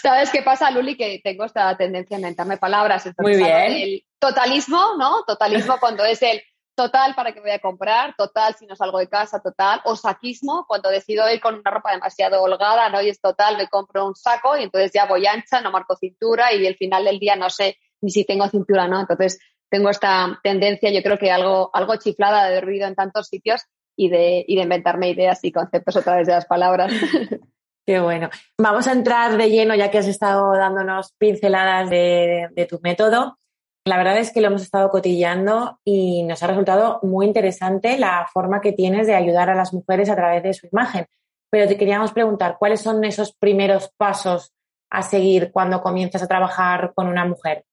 ¿Sabes 0.00 0.30
qué 0.30 0.42
pasa, 0.42 0.70
Luli? 0.70 0.96
Que 0.96 1.20
tengo 1.22 1.44
esta 1.44 1.76
tendencia 1.76 2.16
a 2.16 2.20
inventarme 2.20 2.56
palabras. 2.56 3.08
Muy 3.18 3.36
bien. 3.36 3.72
El 3.72 4.04
totalismo, 4.18 4.96
¿no? 4.98 5.24
Totalismo 5.26 5.76
cuando 5.78 6.04
es 6.04 6.22
el 6.22 6.42
total 6.74 7.14
para 7.14 7.32
que 7.32 7.40
voy 7.40 7.50
a 7.50 7.58
comprar, 7.58 8.14
total 8.16 8.54
si 8.54 8.66
no 8.66 8.76
salgo 8.76 8.98
de 8.98 9.08
casa, 9.08 9.40
total. 9.40 9.80
O 9.84 9.96
saquismo, 9.96 10.64
cuando 10.66 10.90
decido 10.90 11.30
ir 11.32 11.40
con 11.40 11.54
una 11.54 11.70
ropa 11.70 11.92
demasiado 11.92 12.42
holgada, 12.42 12.88
¿no? 12.88 13.00
Y 13.02 13.08
es 13.08 13.20
total, 13.20 13.56
me 13.56 13.68
compro 13.68 14.06
un 14.06 14.14
saco 14.14 14.56
y 14.56 14.64
entonces 14.64 14.90
ya 14.94 15.06
voy 15.06 15.26
ancha, 15.26 15.60
no 15.60 15.70
marco 15.70 15.96
cintura 15.96 16.52
y 16.52 16.66
al 16.66 16.76
final 16.76 17.04
del 17.04 17.18
día 17.18 17.36
no 17.36 17.50
sé 17.50 17.78
ni 18.00 18.10
si 18.10 18.24
tengo 18.24 18.48
cintura, 18.48 18.88
¿no? 18.88 19.00
Entonces 19.00 19.38
tengo 19.70 19.88
esta 19.88 20.38
tendencia, 20.42 20.90
yo 20.90 21.02
creo 21.02 21.18
que 21.18 21.30
algo, 21.30 21.70
algo 21.72 21.96
chiflada 21.96 22.42
de 22.42 22.48
haber 22.48 22.66
vivido 22.66 22.86
en 22.86 22.94
tantos 22.94 23.28
sitios 23.28 23.62
y 23.96 24.08
de, 24.08 24.44
y 24.46 24.56
de 24.56 24.62
inventarme 24.62 25.10
ideas 25.10 25.42
y 25.44 25.52
conceptos 25.52 25.96
a 25.96 26.02
través 26.02 26.26
de 26.26 26.34
las 26.34 26.46
palabras. 26.46 26.92
Qué 27.86 27.98
bueno. 27.98 28.28
Vamos 28.58 28.86
a 28.86 28.92
entrar 28.92 29.36
de 29.36 29.50
lleno, 29.50 29.74
ya 29.74 29.90
que 29.90 29.98
has 29.98 30.06
estado 30.06 30.52
dándonos 30.52 31.14
pinceladas 31.18 31.90
de, 31.90 32.48
de, 32.52 32.66
tu 32.66 32.78
método. 32.80 33.38
La 33.84 33.96
verdad 33.96 34.16
es 34.18 34.32
que 34.32 34.40
lo 34.40 34.46
hemos 34.46 34.62
estado 34.62 34.90
cotillando 34.90 35.80
y 35.84 36.22
nos 36.22 36.42
ha 36.42 36.46
resultado 36.46 37.00
muy 37.02 37.26
interesante 37.26 37.98
la 37.98 38.28
forma 38.32 38.60
que 38.60 38.72
tienes 38.72 39.08
de 39.08 39.16
ayudar 39.16 39.50
a 39.50 39.56
las 39.56 39.72
mujeres 39.74 40.08
a 40.08 40.14
través 40.14 40.42
de 40.44 40.54
su 40.54 40.68
imagen. 40.68 41.06
Pero 41.50 41.66
te 41.66 41.76
queríamos 41.76 42.12
preguntar, 42.12 42.56
¿cuáles 42.58 42.80
son 42.80 43.04
esos 43.04 43.34
primeros 43.34 43.92
pasos 43.96 44.52
a 44.88 45.02
seguir 45.02 45.50
cuando 45.50 45.82
comienzas 45.82 46.22
a 46.22 46.28
trabajar 46.28 46.92
con 46.94 47.08
una 47.08 47.24
mujer? 47.24 47.64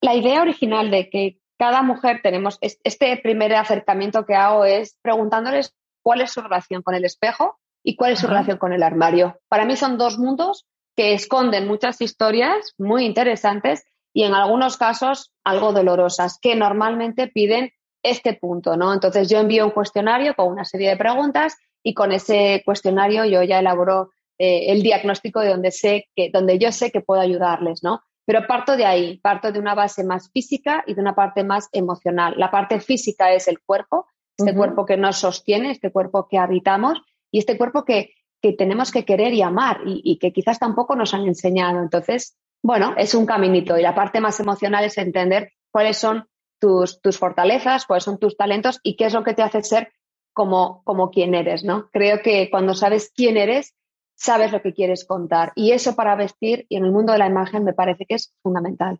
La 0.00 0.14
idea 0.14 0.40
original 0.40 0.90
de 0.90 1.10
que 1.10 1.38
cada 1.58 1.82
mujer 1.82 2.20
tenemos, 2.22 2.58
este 2.60 3.16
primer 3.18 3.54
acercamiento 3.54 4.24
que 4.24 4.34
hago 4.34 4.64
es 4.64 4.98
preguntándoles 5.02 5.74
cuál 6.02 6.22
es 6.22 6.32
su 6.32 6.40
relación 6.40 6.82
con 6.82 6.94
el 6.94 7.04
espejo 7.04 7.58
y 7.82 7.96
cuál 7.96 8.12
es 8.12 8.20
su 8.20 8.26
relación 8.26 8.56
con 8.56 8.72
el 8.72 8.82
armario. 8.82 9.38
Para 9.48 9.66
mí 9.66 9.76
son 9.76 9.98
dos 9.98 10.18
mundos 10.18 10.66
que 10.96 11.12
esconden 11.12 11.66
muchas 11.66 12.00
historias 12.00 12.74
muy 12.78 13.04
interesantes 13.04 13.84
y 14.16 14.22
en 14.22 14.32
algunos 14.32 14.78
casos 14.78 15.34
algo 15.44 15.74
dolorosas, 15.74 16.38
que 16.40 16.56
normalmente 16.56 17.28
piden 17.28 17.72
este 18.02 18.32
punto, 18.32 18.74
¿no? 18.74 18.94
Entonces 18.94 19.28
yo 19.28 19.38
envío 19.38 19.66
un 19.66 19.72
cuestionario 19.72 20.34
con 20.34 20.48
una 20.50 20.64
serie 20.64 20.88
de 20.88 20.96
preguntas 20.96 21.54
y 21.82 21.92
con 21.92 22.12
ese 22.12 22.62
cuestionario 22.64 23.26
yo 23.26 23.42
ya 23.42 23.58
elaboro 23.58 24.12
eh, 24.38 24.72
el 24.72 24.82
diagnóstico 24.82 25.40
de 25.40 25.50
donde 25.50 25.70
sé 25.70 26.08
que, 26.16 26.30
donde 26.32 26.58
yo 26.58 26.72
sé 26.72 26.90
que 26.90 27.02
puedo 27.02 27.20
ayudarles, 27.20 27.82
¿no? 27.82 28.00
Pero 28.24 28.46
parto 28.46 28.74
de 28.74 28.86
ahí, 28.86 29.18
parto 29.18 29.52
de 29.52 29.58
una 29.58 29.74
base 29.74 30.02
más 30.02 30.30
física 30.32 30.82
y 30.86 30.94
de 30.94 31.00
una 31.02 31.14
parte 31.14 31.44
más 31.44 31.68
emocional. 31.72 32.36
La 32.38 32.50
parte 32.50 32.80
física 32.80 33.34
es 33.34 33.48
el 33.48 33.60
cuerpo, 33.60 34.06
este 34.38 34.54
cuerpo 34.54 34.86
que 34.86 34.96
nos 34.96 35.18
sostiene, 35.18 35.72
este 35.72 35.92
cuerpo 35.92 36.26
que 36.26 36.38
habitamos 36.38 37.02
y 37.30 37.40
este 37.40 37.58
cuerpo 37.58 37.84
que, 37.84 38.14
que 38.40 38.54
tenemos 38.54 38.92
que 38.92 39.04
querer 39.04 39.34
y 39.34 39.42
amar 39.42 39.82
y, 39.84 40.00
y, 40.02 40.18
que 40.18 40.32
quizás 40.32 40.58
tampoco 40.58 40.96
nos 40.96 41.12
han 41.12 41.26
enseñado. 41.26 41.82
Entonces, 41.82 42.38
bueno, 42.66 42.94
es 42.96 43.14
un 43.14 43.26
caminito 43.26 43.78
y 43.78 43.82
la 43.82 43.94
parte 43.94 44.20
más 44.20 44.40
emocional 44.40 44.84
es 44.84 44.98
entender 44.98 45.52
cuáles 45.70 45.98
son 45.98 46.26
tus, 46.58 47.00
tus 47.00 47.16
fortalezas, 47.16 47.86
cuáles 47.86 48.02
son 48.02 48.18
tus 48.18 48.36
talentos 48.36 48.80
y 48.82 48.96
qué 48.96 49.04
es 49.04 49.14
lo 49.14 49.22
que 49.22 49.34
te 49.34 49.42
hace 49.42 49.62
ser 49.62 49.92
como, 50.32 50.82
como 50.82 51.10
quien 51.10 51.36
eres, 51.36 51.62
¿no? 51.62 51.88
Creo 51.92 52.22
que 52.22 52.50
cuando 52.50 52.74
sabes 52.74 53.12
quién 53.14 53.36
eres, 53.36 53.76
sabes 54.16 54.50
lo 54.50 54.62
que 54.62 54.74
quieres 54.74 55.04
contar. 55.04 55.52
Y 55.54 55.70
eso 55.70 55.94
para 55.94 56.16
vestir 56.16 56.66
y 56.68 56.76
en 56.76 56.84
el 56.84 56.90
mundo 56.90 57.12
de 57.12 57.20
la 57.20 57.28
imagen 57.28 57.62
me 57.62 57.72
parece 57.72 58.04
que 58.04 58.16
es 58.16 58.34
fundamental. 58.42 58.98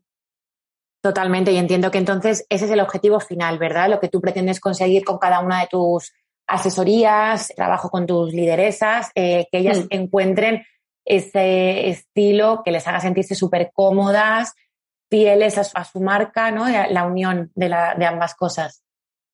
Totalmente, 1.02 1.50
y 1.50 1.56
entiendo 1.56 1.90
que 1.90 1.98
entonces 1.98 2.46
ese 2.48 2.66
es 2.66 2.70
el 2.70 2.80
objetivo 2.80 3.18
final, 3.18 3.58
¿verdad? 3.58 3.90
Lo 3.90 3.98
que 3.98 4.08
tú 4.08 4.20
pretendes 4.20 4.60
conseguir 4.60 5.04
con 5.04 5.18
cada 5.18 5.40
una 5.40 5.60
de 5.60 5.66
tus 5.66 6.12
asesorías, 6.46 7.48
trabajo 7.56 7.90
con 7.90 8.06
tus 8.06 8.32
lideresas, 8.32 9.10
eh, 9.16 9.48
que 9.50 9.58
ellas 9.58 9.80
mm. 9.80 9.86
encuentren 9.90 10.62
ese 11.06 11.88
estilo 11.88 12.62
que 12.64 12.72
les 12.72 12.86
haga 12.86 13.00
sentirse 13.00 13.34
súper 13.34 13.70
cómodas, 13.72 14.54
fieles 15.08 15.56
a 15.56 15.84
su, 15.84 16.00
marca, 16.00 16.50
¿no? 16.50 16.66
La 16.68 17.06
unión 17.06 17.52
de, 17.54 17.68
la, 17.68 17.94
de, 17.94 18.04
ambas 18.04 18.34
cosas. 18.34 18.82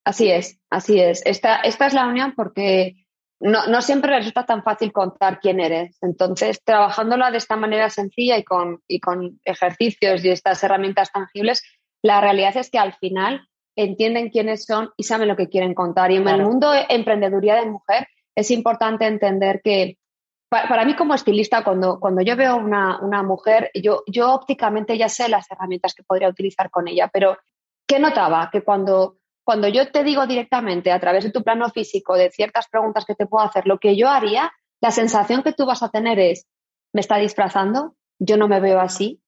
Así 0.04 0.30
es, 0.30 0.60
así 0.70 1.00
es. 1.00 1.22
Esta, 1.24 1.56
esta 1.56 1.86
es 1.86 1.94
la 1.94 2.06
unión 2.06 2.34
porque 2.36 3.06
no, 3.40 3.66
no, 3.66 3.80
siempre 3.80 4.16
resulta 4.16 4.44
tan 4.44 4.62
fácil 4.62 4.92
contar 4.92 5.40
quién 5.40 5.60
eres. 5.60 5.96
Entonces, 6.02 6.62
trabajándola 6.62 7.30
de 7.30 7.38
esta 7.38 7.56
manera 7.56 7.88
sencilla 7.88 8.36
y 8.36 8.44
con, 8.44 8.82
y 8.86 9.00
con 9.00 9.40
ejercicios 9.44 10.24
y 10.24 10.28
estas 10.28 10.62
herramientas 10.62 11.10
tangibles, 11.10 11.62
la 12.02 12.20
realidad 12.20 12.56
es 12.56 12.70
que 12.70 12.78
al 12.78 12.92
final 12.94 13.48
entienden 13.76 14.28
quiénes 14.28 14.66
son 14.66 14.90
y 14.96 15.04
saben 15.04 15.28
lo 15.28 15.36
que 15.36 15.48
quieren 15.48 15.72
contar. 15.72 16.10
Y 16.10 16.16
en 16.16 16.28
el 16.28 16.42
mundo 16.42 16.70
de 16.70 16.84
emprendeduría 16.90 17.54
de 17.56 17.70
mujer 17.70 18.08
es 18.34 18.50
importante 18.50 19.06
entender 19.06 19.62
que 19.64 19.96
para, 20.52 20.84
mí 20.84 20.94
como 20.94 21.14
estilista, 21.14 21.64
cuando, 21.64 21.98
cuando 21.98 22.20
yo 22.20 22.36
veo 22.36 22.56
una, 22.56 23.00
una 23.00 23.22
mujer, 23.22 23.70
yo, 23.74 24.02
yo 24.06 24.34
ópticamente 24.34 24.98
ya 24.98 25.08
sé 25.08 25.30
las 25.30 25.50
herramientas 25.50 25.94
que 25.94 26.02
podría 26.02 26.28
utilizar 26.28 26.70
con 26.70 26.88
ella, 26.88 27.08
pero 27.10 27.38
¿qué 27.86 27.98
notaba? 27.98 28.50
Que 28.52 28.62
cuando 28.62 29.16
cuando 29.44 29.66
yo 29.66 29.90
te 29.90 30.04
digo 30.04 30.26
directamente 30.26 30.92
a 30.92 31.00
través 31.00 31.24
de 31.24 31.30
tu 31.30 31.42
plano 31.42 31.68
físico 31.70 32.14
de 32.14 32.30
ciertas 32.30 32.68
preguntas 32.68 33.04
que 33.04 33.14
te 33.14 33.26
puedo 33.26 33.44
hacer, 33.44 33.66
lo 33.66 33.78
que 33.78 33.96
yo 33.96 34.08
haría, 34.08 34.52
la 34.80 34.90
sensación 34.90 35.42
que 35.42 35.52
tú 35.52 35.66
vas 35.66 35.82
a 35.82 35.88
tener 35.88 36.18
es, 36.18 36.46
me 36.92 37.00
está 37.00 37.16
disfrazando, 37.16 37.96
yo 38.20 38.36
no 38.36 38.46
me 38.46 38.60
veo 38.60 38.78
así, 38.78 39.20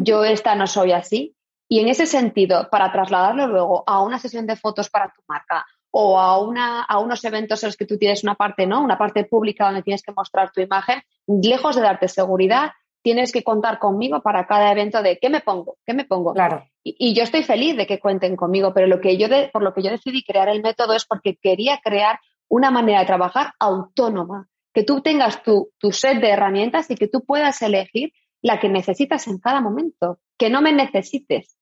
yo 0.00 0.24
esta 0.24 0.54
no 0.54 0.66
soy 0.66 0.92
así. 0.92 1.36
Y 1.68 1.80
en 1.80 1.88
ese 1.88 2.06
sentido, 2.06 2.68
para 2.70 2.90
trasladarlo 2.90 3.46
luego 3.48 3.84
a 3.86 4.02
una 4.02 4.18
sesión 4.18 4.46
de 4.46 4.56
fotos 4.56 4.88
para 4.88 5.12
tu 5.12 5.22
marca 5.28 5.66
o 5.90 6.18
a, 6.20 6.38
una, 6.38 6.82
a 6.82 6.98
unos 6.98 7.24
eventos 7.24 7.62
en 7.62 7.68
los 7.68 7.76
que 7.76 7.86
tú 7.86 7.98
tienes 7.98 8.22
una 8.22 8.34
parte, 8.34 8.66
¿no? 8.66 8.82
Una 8.82 8.98
parte 8.98 9.24
pública 9.24 9.66
donde 9.66 9.82
tienes 9.82 10.02
que 10.02 10.12
mostrar 10.12 10.52
tu 10.52 10.60
imagen, 10.60 11.02
lejos 11.26 11.76
de 11.76 11.82
darte 11.82 12.08
seguridad, 12.08 12.70
tienes 13.02 13.32
que 13.32 13.42
contar 13.42 13.78
conmigo 13.78 14.22
para 14.22 14.46
cada 14.46 14.70
evento 14.70 15.02
de 15.02 15.18
qué 15.18 15.30
me 15.30 15.40
pongo, 15.40 15.78
qué 15.86 15.94
me 15.94 16.04
pongo. 16.04 16.34
Claro. 16.34 16.64
Y, 16.82 17.14
yo 17.14 17.22
estoy 17.22 17.42
feliz 17.42 17.76
de 17.76 17.86
que 17.86 17.98
cuenten 17.98 18.36
conmigo, 18.36 18.72
pero 18.72 18.86
lo 18.86 19.00
que 19.00 19.16
yo 19.16 19.26
por 19.52 19.62
lo 19.62 19.74
que 19.74 19.82
yo 19.82 19.90
decidí 19.90 20.22
crear 20.22 20.48
el 20.48 20.62
método 20.62 20.94
es 20.94 21.04
porque 21.04 21.36
quería 21.36 21.80
crear 21.82 22.20
una 22.48 22.70
manera 22.70 23.00
de 23.00 23.06
trabajar 23.06 23.52
autónoma, 23.58 24.48
que 24.72 24.82
tú 24.82 25.00
tengas 25.02 25.42
tu, 25.42 25.70
tu 25.78 25.92
set 25.92 26.20
de 26.20 26.30
herramientas 26.30 26.90
y 26.90 26.96
que 26.96 27.08
tú 27.08 27.24
puedas 27.24 27.60
elegir 27.62 28.12
la 28.42 28.58
que 28.58 28.68
necesitas 28.68 29.26
en 29.26 29.38
cada 29.38 29.60
momento, 29.60 30.18
que 30.38 30.50
no 30.50 30.62
me 30.62 30.72
necesites. 30.72 31.59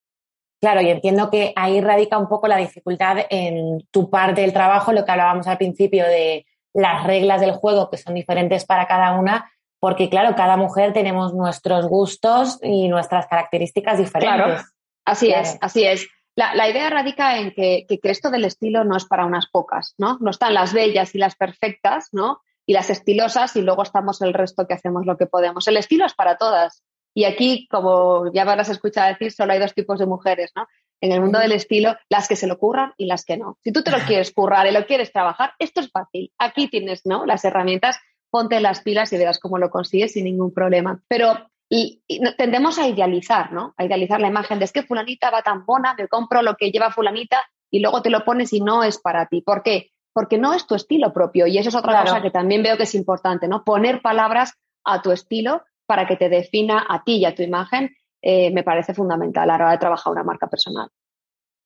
Claro, 0.60 0.80
y 0.80 0.90
entiendo 0.90 1.30
que 1.30 1.52
ahí 1.54 1.80
radica 1.80 2.18
un 2.18 2.28
poco 2.28 2.48
la 2.48 2.56
dificultad 2.56 3.18
en 3.30 3.86
tu 3.90 4.10
parte 4.10 4.40
del 4.40 4.52
trabajo, 4.52 4.92
lo 4.92 5.04
que 5.04 5.12
hablábamos 5.12 5.46
al 5.46 5.56
principio 5.56 6.04
de 6.04 6.46
las 6.74 7.04
reglas 7.04 7.40
del 7.40 7.52
juego 7.52 7.90
que 7.90 7.96
son 7.96 8.14
diferentes 8.14 8.64
para 8.64 8.86
cada 8.86 9.18
una, 9.18 9.50
porque 9.80 10.08
claro, 10.08 10.34
cada 10.34 10.56
mujer 10.56 10.92
tenemos 10.92 11.32
nuestros 11.32 11.86
gustos 11.86 12.58
y 12.62 12.88
nuestras 12.88 13.26
características 13.26 13.98
diferentes. 13.98 14.36
Claro, 14.36 14.62
así 15.04 15.30
es, 15.30 15.56
así 15.60 15.84
es. 15.84 16.08
La, 16.34 16.68
idea 16.68 16.88
radica 16.88 17.38
en 17.38 17.52
que, 17.52 17.84
que, 17.88 17.98
esto 18.04 18.30
del 18.30 18.44
estilo 18.44 18.84
no 18.84 18.96
es 18.96 19.04
para 19.04 19.26
unas 19.26 19.48
pocas, 19.48 19.94
¿no? 19.98 20.18
No 20.20 20.30
están 20.30 20.54
las 20.54 20.72
bellas 20.72 21.12
y 21.16 21.18
las 21.18 21.34
perfectas, 21.34 22.10
¿no? 22.12 22.42
Y 22.64 22.74
las 22.74 22.90
estilosas 22.90 23.56
y 23.56 23.62
luego 23.62 23.82
estamos 23.82 24.22
el 24.22 24.34
resto 24.34 24.66
que 24.66 24.74
hacemos 24.74 25.04
lo 25.04 25.16
que 25.16 25.26
podemos. 25.26 25.66
El 25.66 25.76
estilo 25.76 26.06
es 26.06 26.14
para 26.14 26.36
todas. 26.36 26.84
Y 27.18 27.25
aquí, 27.25 27.66
como 27.68 28.32
ya 28.32 28.42
habrás 28.42 28.68
escuchado 28.68 29.08
decir, 29.08 29.32
solo 29.32 29.52
hay 29.52 29.58
dos 29.58 29.75
tipos 29.75 29.98
de 29.98 30.06
mujeres, 30.06 30.52
¿no? 30.54 30.68
En 31.00 31.10
el 31.10 31.20
mundo 31.20 31.40
del 31.40 31.50
estilo, 31.50 31.96
las 32.08 32.28
que 32.28 32.37
se 32.37 32.46
lo 32.46 32.60
curran 32.60 32.92
y 32.96 33.06
las 33.06 33.25
que 33.25 33.37
no. 33.37 33.58
Si 33.64 33.72
tú 33.72 33.82
te 33.82 33.90
lo 33.90 33.98
quieres 34.06 34.30
currar 34.30 34.68
y 34.68 34.70
lo 34.70 34.87
quieres 34.87 35.10
trabajar, 35.10 35.50
esto 35.58 35.80
es 35.80 35.90
fácil. 35.90 36.32
Aquí 36.38 36.68
tienes, 36.68 37.04
¿no? 37.06 37.26
Las 37.26 37.44
herramientas 37.44 37.98
ponte 38.30 38.60
las 38.60 38.82
pilas 38.82 39.12
y 39.12 39.18
verás 39.18 39.40
cómo 39.40 39.58
lo 39.58 39.68
consigues 39.68 40.12
sin 40.12 40.26
ningún 40.26 40.54
problema. 40.54 41.02
Pero 41.08 41.34
y, 41.68 42.04
tendemos 42.37 42.78
a 42.78 42.87
idealizar, 42.87 43.52
¿no? 43.52 43.75
A 43.76 43.84
idealizar 43.84 44.20
la 44.20 44.28
imagen 44.28 44.60
de 44.60 44.66
es 44.66 44.72
que 44.72 44.84
fulanita 44.84 45.30
va 45.30 45.42
tan 45.42 45.66
bona, 45.66 45.96
me 45.98 46.06
compro 46.06 46.42
lo 46.42 46.54
que 46.54 46.70
lleva 46.70 46.92
fulanita 46.92 47.42
y 47.68 47.80
luego 47.80 48.00
te 48.00 48.10
lo 48.10 48.25
pones 48.25 48.52
y 48.52 48.60
no 48.60 48.84
es 48.84 48.96
para 49.00 49.26
ti. 49.26 49.42
¿Por 49.42 49.64
qué? 49.64 49.90
Porque 50.12 50.38
no 50.38 50.54
es 50.54 50.68
tu 50.68 50.76
estilo 50.76 51.12
propio 51.12 51.48
y 51.48 51.58
eso 51.58 51.70
es 51.70 51.75
otra 51.75 52.02
cosa 52.02 52.22
que 52.22 52.30
también 52.30 52.62
veo 52.62 52.76
que 52.76 52.84
es 52.84 52.94
importante, 52.94 53.48
¿no? 53.48 53.64
Poner 53.64 54.02
palabras 54.02 54.54
a 54.84 55.02
tu 55.02 55.10
estilo 55.10 55.62
para 55.88 56.07
que 56.07 56.16
te 56.16 56.28
defina 56.28 56.87
a 56.87 57.02
ti 57.02 57.16
y 57.16 57.25
a 57.25 57.35
tu 57.35 57.42
imagen 57.42 57.90
eh, 58.21 58.52
me 58.52 58.62
parece 58.62 58.92
fundamental 58.92 59.45
a 59.45 59.57
la 59.57 59.64
hora 59.64 59.71
de 59.73 59.78
trabajar 59.78 60.12
una 60.12 60.23
marca 60.23 60.47
personal. 60.47 60.88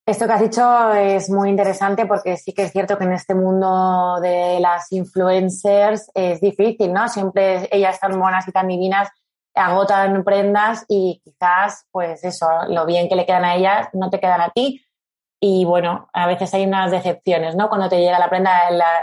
Esto 0.07 0.27
que 0.27 0.33
has 0.33 0.41
dicho 0.41 0.93
es 0.93 1.29
muy 1.31 1.49
interesante 1.49 2.07
porque 2.07 2.37
sí 2.37 2.53
que 2.53 2.65
es 2.65 2.73
cierto 2.73 2.99
que 2.99 3.05
en 3.05 3.13
este 3.13 3.35
mundo 3.35 4.19
de 4.21 4.59
las 4.61 4.91
influencers 4.93 6.11
es 6.15 6.41
difícil, 6.41 6.93
¿no? 6.93 7.09
Siempre 7.09 7.69
ellas 7.71 7.99
tan 8.01 8.19
buenas 8.19 8.47
y 8.47 8.53
tan 8.53 8.69
divinas 8.69 9.09
agotan 9.55 10.25
prendas 10.25 10.85
y 10.89 11.21
quizás, 11.25 11.87
pues 11.91 12.25
eso, 12.25 12.47
lo 12.69 12.87
bien 12.87 13.09
que 13.09 13.17
le 13.17 13.27
quedan 13.27 13.45
a 13.45 13.55
ellas 13.55 13.89
no 13.93 14.11
te 14.11 14.21
quedan 14.21 14.41
a 14.41 14.51
ti. 14.51 14.85
Y 15.41 15.65
bueno, 15.65 16.09
a 16.13 16.27
veces 16.27 16.55
hay 16.55 16.65
unas 16.65 16.91
decepciones, 16.91 17.57
¿no? 17.57 17.69
Cuando 17.69 17.89
te 17.89 17.99
llega 17.99 18.19
la 18.19 18.31
prenda, 18.31 18.53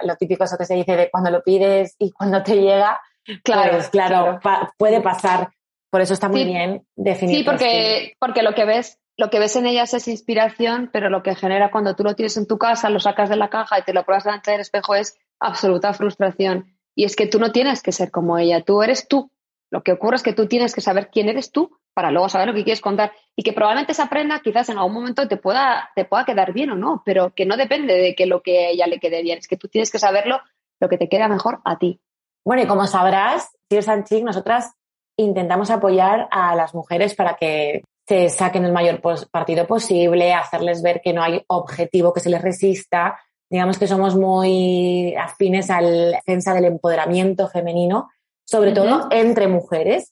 lo 0.03 0.15
típico 0.15 0.45
eso 0.45 0.57
que 0.57 0.65
se 0.65 0.75
dice 0.75 0.95
de 0.95 1.11
cuando 1.11 1.29
lo 1.31 1.43
pides 1.43 1.95
y 1.99 2.11
cuando 2.11 2.43
te 2.43 2.55
llega, 2.55 2.99
claro, 3.43 3.73
pues, 3.73 3.89
claro, 3.89 4.39
puede 4.77 5.01
pasar. 5.01 5.49
Por 5.89 6.01
eso 6.01 6.13
está 6.13 6.29
muy 6.29 6.45
bien 6.45 6.85
definir. 6.95 7.37
Sí, 7.37 7.43
porque, 7.43 8.13
porque 8.19 8.43
lo 8.43 8.53
que 8.53 8.65
ves 8.65 8.99
lo 9.19 9.29
que 9.29 9.39
ves 9.39 9.57
en 9.57 9.65
ellas 9.65 9.93
es 9.93 10.07
inspiración, 10.07 10.89
pero 10.93 11.09
lo 11.09 11.23
que 11.23 11.35
genera 11.35 11.71
cuando 11.71 11.93
tú 11.93 12.05
lo 12.05 12.15
tienes 12.15 12.37
en 12.37 12.47
tu 12.47 12.57
casa, 12.57 12.89
lo 12.89 13.01
sacas 13.01 13.27
de 13.27 13.35
la 13.35 13.49
caja 13.49 13.77
y 13.77 13.83
te 13.83 13.91
lo 13.91 14.05
pruebas 14.05 14.23
delante 14.23 14.51
del 14.51 14.61
espejo 14.61 14.95
es 14.95 15.17
absoluta 15.41 15.93
frustración. 15.93 16.77
Y 16.95 17.03
es 17.03 17.17
que 17.17 17.27
tú 17.27 17.37
no 17.37 17.51
tienes 17.51 17.83
que 17.83 17.91
ser 17.91 18.11
como 18.11 18.37
ella, 18.37 18.61
tú 18.61 18.81
eres 18.81 19.09
tú. 19.09 19.29
Lo 19.71 19.83
que 19.83 19.91
ocurre 19.91 20.15
es 20.15 20.23
que 20.23 20.31
tú 20.31 20.47
tienes 20.47 20.73
que 20.73 20.79
saber 20.79 21.09
quién 21.11 21.27
eres 21.27 21.51
tú 21.51 21.69
para 21.93 22.11
luego 22.11 22.29
saber 22.29 22.47
lo 22.47 22.53
que 22.53 22.63
quieres 22.63 22.79
contar 22.79 23.11
y 23.35 23.43
que 23.43 23.51
probablemente 23.51 23.91
esa 23.91 24.07
prenda 24.07 24.39
quizás 24.39 24.69
en 24.69 24.77
algún 24.77 24.93
momento 24.93 25.27
te 25.27 25.35
pueda, 25.35 25.89
te 25.95 26.05
pueda 26.05 26.23
quedar 26.23 26.53
bien 26.53 26.69
o 26.69 26.75
no, 26.75 27.03
pero 27.05 27.33
que 27.35 27.45
no 27.45 27.57
depende 27.57 27.95
de 27.95 28.15
que 28.15 28.25
lo 28.25 28.41
que 28.41 28.67
a 28.67 28.69
ella 28.69 28.87
le 28.87 28.99
quede 28.99 29.21
bien, 29.21 29.39
es 29.39 29.49
que 29.49 29.57
tú 29.57 29.67
tienes 29.67 29.91
que 29.91 29.99
saberlo 29.99 30.39
lo 30.79 30.87
que 30.87 30.97
te 30.97 31.09
queda 31.09 31.27
mejor 31.27 31.59
a 31.65 31.77
ti. 31.77 31.99
Bueno, 32.45 32.63
y 32.63 32.67
como 32.67 32.87
sabrás, 32.87 33.49
Tears 33.67 33.87
and 33.87 34.05
nosotras 34.23 34.73
intentamos 35.17 35.69
apoyar 35.69 36.27
a 36.31 36.55
las 36.55 36.73
mujeres 36.73 37.13
para 37.13 37.35
que 37.35 37.83
se 38.07 38.29
saquen 38.29 38.65
el 38.65 38.71
mayor 38.71 39.01
partido 39.29 39.67
posible, 39.67 40.33
hacerles 40.33 40.81
ver 40.81 41.01
que 41.01 41.13
no 41.13 41.21
hay 41.21 41.43
objetivo 41.47 42.11
que 42.11 42.21
se 42.21 42.29
les 42.29 42.41
resista. 42.41 43.19
Digamos 43.49 43.77
que 43.77 43.87
somos 43.87 44.15
muy 44.15 45.13
afines 45.15 45.69
a 45.69 45.81
la 45.81 46.17
defensa 46.17 46.53
del 46.53 46.65
empoderamiento 46.65 47.47
femenino, 47.47 48.09
sobre 48.45 48.71
todo 48.71 49.09
entre 49.11 49.47
mujeres. 49.47 50.11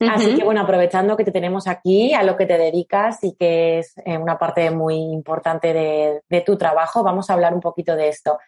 Así 0.00 0.36
que 0.36 0.44
bueno, 0.44 0.60
aprovechando 0.60 1.16
que 1.16 1.24
te 1.24 1.32
tenemos 1.32 1.66
aquí, 1.66 2.12
a 2.12 2.22
lo 2.22 2.36
que 2.36 2.46
te 2.46 2.58
dedicas 2.58 3.24
y 3.24 3.34
que 3.34 3.78
es 3.78 3.94
eh, 4.04 4.18
una 4.18 4.38
parte 4.38 4.70
muy 4.70 4.96
importante 4.96 5.72
de, 5.72 6.20
de 6.28 6.40
tu 6.42 6.56
trabajo, 6.56 7.02
vamos 7.02 7.30
a 7.30 7.32
hablar 7.32 7.54
un 7.54 7.60
poquito 7.60 7.96
de 7.96 8.08
esto. 8.08 8.38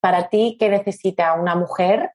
Para 0.00 0.28
ti, 0.28 0.56
¿qué 0.58 0.68
necesita 0.68 1.34
una 1.34 1.54
mujer 1.54 2.10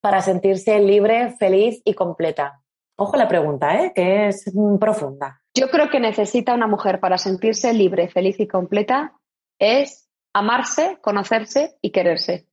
para 0.00 0.22
sentirse 0.22 0.78
libre, 0.80 1.32
feliz 1.38 1.80
y 1.84 1.94
completa? 1.94 2.62
Ojo 2.96 3.16
la 3.16 3.28
pregunta, 3.28 3.82
¿eh? 3.82 3.92
que 3.94 4.28
es 4.28 4.52
profunda. 4.78 5.40
Yo 5.54 5.70
creo 5.70 5.88
que 5.88 6.00
necesita 6.00 6.54
una 6.54 6.66
mujer 6.66 7.00
para 7.00 7.18
sentirse 7.18 7.72
libre, 7.72 8.08
feliz 8.08 8.38
y 8.38 8.46
completa 8.46 9.14
es 9.58 10.08
amarse, 10.32 10.98
conocerse 11.00 11.76
y 11.80 11.90
quererse. 11.90 12.46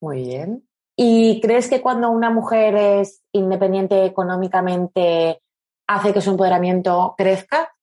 Muy 0.00 0.24
bien. 0.24 0.68
¿Y 0.96 1.40
crees 1.40 1.68
que 1.68 1.80
cuando 1.80 2.10
una 2.10 2.30
mujer 2.30 2.74
es 2.74 3.22
independiente 3.32 4.04
económicamente 4.04 5.40
hace 5.86 6.12
que 6.12 6.20
su 6.20 6.30
empoderamiento 6.30 7.14
crezca? 7.16 7.74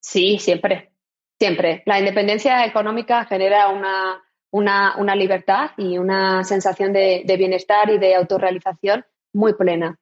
Sí, 0.00 0.38
siempre, 0.38 0.92
siempre. 1.38 1.82
La 1.86 1.98
independencia 1.98 2.64
económica 2.66 3.24
genera 3.24 3.68
una, 3.68 4.22
una, 4.52 5.16
libertad 5.16 5.70
y 5.76 5.98
una 5.98 6.44
sensación 6.44 6.92
de, 6.92 7.24
bienestar 7.36 7.90
y 7.90 7.98
de 7.98 8.14
autorrealización 8.14 9.04
muy 9.32 9.54
plena. 9.54 9.98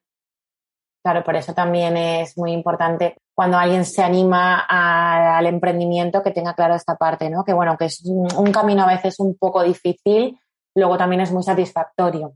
Claro, 1.03 1.23
por 1.23 1.35
eso 1.35 1.53
también 1.53 1.97
es 1.97 2.37
muy 2.37 2.51
importante 2.51 3.17
cuando 3.33 3.57
alguien 3.57 3.85
se 3.85 4.03
anima 4.03 4.65
al 4.69 5.47
emprendimiento 5.47 6.21
que 6.21 6.29
tenga 6.29 6.53
claro 6.53 6.75
esta 6.75 6.95
parte, 6.95 7.29
¿no? 7.29 7.43
Que 7.43 7.53
bueno, 7.53 7.75
que 7.75 7.85
es 7.85 8.03
un 8.05 8.51
camino 8.51 8.83
a 8.83 8.87
veces 8.87 9.19
un 9.19 9.35
poco 9.35 9.63
difícil, 9.63 10.37
luego 10.75 10.97
también 10.97 11.21
es 11.21 11.31
muy 11.31 11.41
satisfactorio. 11.41 12.35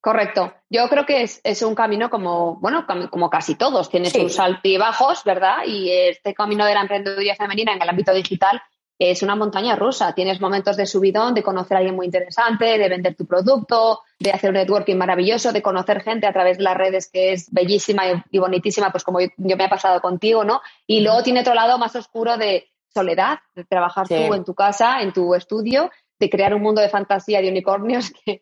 Correcto. 0.00 0.54
Yo 0.70 0.88
creo 0.88 1.04
que 1.04 1.22
es, 1.22 1.62
un 1.62 1.74
camino 1.74 2.08
como, 2.08 2.56
bueno, 2.56 2.86
como 3.10 3.28
casi 3.28 3.54
todos. 3.54 3.90
Tiene 3.90 4.08
sus 4.08 4.40
altibajos, 4.40 5.24
¿verdad? 5.24 5.58
Y 5.66 5.92
este 5.92 6.32
camino 6.32 6.64
de 6.64 6.74
la 6.74 6.80
emprendeduría 6.80 7.36
femenina 7.36 7.74
en 7.74 7.82
el 7.82 7.88
ámbito 7.88 8.14
digital 8.14 8.62
es 9.00 9.22
una 9.22 9.34
montaña 9.34 9.76
rusa. 9.76 10.12
Tienes 10.14 10.42
momentos 10.42 10.76
de 10.76 10.84
subidón, 10.84 11.32
de 11.32 11.42
conocer 11.42 11.74
a 11.74 11.78
alguien 11.78 11.96
muy 11.96 12.04
interesante, 12.04 12.76
de 12.76 12.88
vender 12.88 13.16
tu 13.16 13.24
producto, 13.24 14.02
de 14.18 14.30
hacer 14.30 14.50
un 14.50 14.56
networking 14.56 14.96
maravilloso, 14.96 15.52
de 15.52 15.62
conocer 15.62 16.02
gente 16.02 16.26
a 16.26 16.34
través 16.34 16.58
de 16.58 16.64
las 16.64 16.76
redes 16.76 17.10
que 17.10 17.32
es 17.32 17.50
bellísima 17.50 18.02
y, 18.30 18.38
bonitísima, 18.38 18.92
pues 18.92 19.02
como 19.02 19.20
yo, 19.20 19.28
me 19.38 19.64
he 19.64 19.68
pasado 19.70 20.02
contigo, 20.02 20.44
¿no? 20.44 20.60
Y 20.86 21.00
luego 21.00 21.22
tiene 21.22 21.40
otro 21.40 21.54
lado 21.54 21.78
más 21.78 21.96
oscuro 21.96 22.36
de 22.36 22.68
soledad, 22.92 23.38
de 23.54 23.64
trabajar 23.64 24.06
tú 24.06 24.34
en 24.34 24.44
tu 24.44 24.54
casa, 24.54 25.00
en 25.00 25.14
tu 25.14 25.34
estudio 25.34 25.90
de 26.20 26.28
crear 26.28 26.54
un 26.54 26.60
mundo 26.60 26.82
de 26.82 26.90
fantasía 26.90 27.40
de 27.40 27.48
unicornios 27.48 28.12
que, 28.24 28.40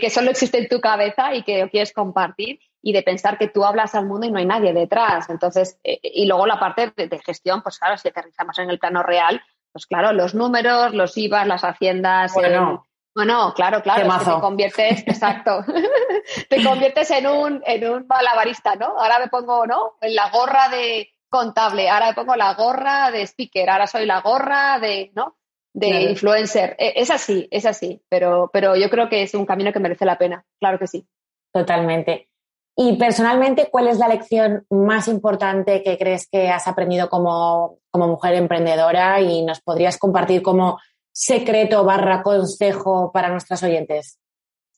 que, 0.00 0.10
solo 0.10 0.32
existe 0.32 0.58
en 0.58 0.68
tu 0.68 0.80
cabeza 0.80 1.34
y 1.34 1.44
que 1.44 1.68
quieres 1.70 1.92
compartir 1.92 2.58
y 2.82 2.92
de 2.92 3.02
pensar 3.02 3.38
que 3.38 3.48
tú 3.48 3.64
hablas 3.64 3.94
al 3.94 4.06
mundo 4.06 4.26
y 4.26 4.30
no 4.30 4.38
hay 4.38 4.46
nadie 4.46 4.72
detrás. 4.72 5.30
Entonces, 5.30 5.78
eh, 5.84 6.00
y 6.02 6.26
luego 6.26 6.46
la 6.46 6.58
parte 6.58 6.92
de, 6.96 7.18
gestión, 7.20 7.62
pues 7.62 7.78
claro, 7.78 7.96
si 7.96 8.08
aterrizamos 8.08 8.58
en 8.58 8.70
el 8.70 8.78
plano 8.78 9.02
real, 9.02 9.40
pues 9.72 9.86
claro, 9.86 10.12
los 10.12 10.34
números, 10.34 10.94
los 10.94 11.16
IVAs, 11.16 11.46
las 11.46 11.62
haciendas. 11.62 12.32
Bueno, 12.34 12.86
bueno 13.14 13.52
claro, 13.54 13.82
claro, 13.82 14.08
te 14.18 14.40
conviertes, 14.40 15.00
exacto, 15.06 15.64
te 16.48 16.64
conviertes 16.64 17.10
en 17.10 17.26
un, 17.26 17.62
en 17.66 17.88
un 17.88 18.06
malabarista, 18.06 18.74
¿no? 18.76 18.86
Ahora 18.98 19.18
me 19.18 19.28
pongo, 19.28 19.66
¿no? 19.66 19.94
En 20.00 20.14
la 20.14 20.30
gorra 20.30 20.68
de 20.68 21.10
contable, 21.28 21.88
ahora 21.88 22.08
me 22.08 22.14
pongo 22.14 22.36
la 22.36 22.54
gorra 22.54 23.10
de 23.10 23.22
speaker, 23.22 23.70
ahora 23.70 23.86
soy 23.86 24.04
la 24.04 24.20
gorra 24.20 24.78
de, 24.80 25.12
¿no? 25.14 25.36
de 25.72 26.02
influencer. 26.02 26.76
E, 26.78 26.94
es 26.96 27.10
así, 27.10 27.48
es 27.50 27.66
así, 27.66 28.02
pero, 28.08 28.50
pero 28.52 28.76
yo 28.76 28.90
creo 28.90 29.08
que 29.08 29.22
es 29.22 29.34
un 29.34 29.46
camino 29.46 29.72
que 29.72 29.80
merece 29.80 30.04
la 30.04 30.18
pena, 30.18 30.44
claro 30.58 30.78
que 30.78 30.86
sí. 30.86 31.06
Totalmente. 31.52 32.28
Y 32.76 32.96
personalmente, 32.96 33.68
¿cuál 33.70 33.88
es 33.88 33.98
la 33.98 34.08
lección 34.08 34.64
más 34.70 35.08
importante 35.08 35.82
que 35.82 35.98
crees 35.98 36.28
que 36.30 36.48
has 36.48 36.66
aprendido 36.66 37.08
como, 37.08 37.78
como 37.90 38.08
mujer 38.08 38.34
emprendedora 38.34 39.20
y 39.20 39.42
nos 39.42 39.60
podrías 39.60 39.98
compartir 39.98 40.42
como 40.42 40.78
secreto 41.12 41.84
barra 41.84 42.22
consejo 42.22 43.10
para 43.12 43.28
nuestras 43.28 43.62
oyentes? 43.62 44.18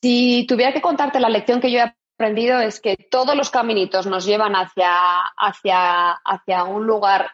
Si 0.00 0.46
tuviera 0.46 0.72
que 0.72 0.80
contarte 0.80 1.20
la 1.20 1.28
lección 1.28 1.60
que 1.60 1.70
yo 1.70 1.78
he 1.78 1.94
aprendido 2.14 2.60
es 2.60 2.80
que 2.80 2.96
todos 2.96 3.36
los 3.36 3.50
caminitos 3.50 4.06
nos 4.06 4.24
llevan 4.24 4.54
hacia, 4.54 4.90
hacia, 5.36 6.12
hacia 6.12 6.64
un 6.64 6.86
lugar 6.86 7.30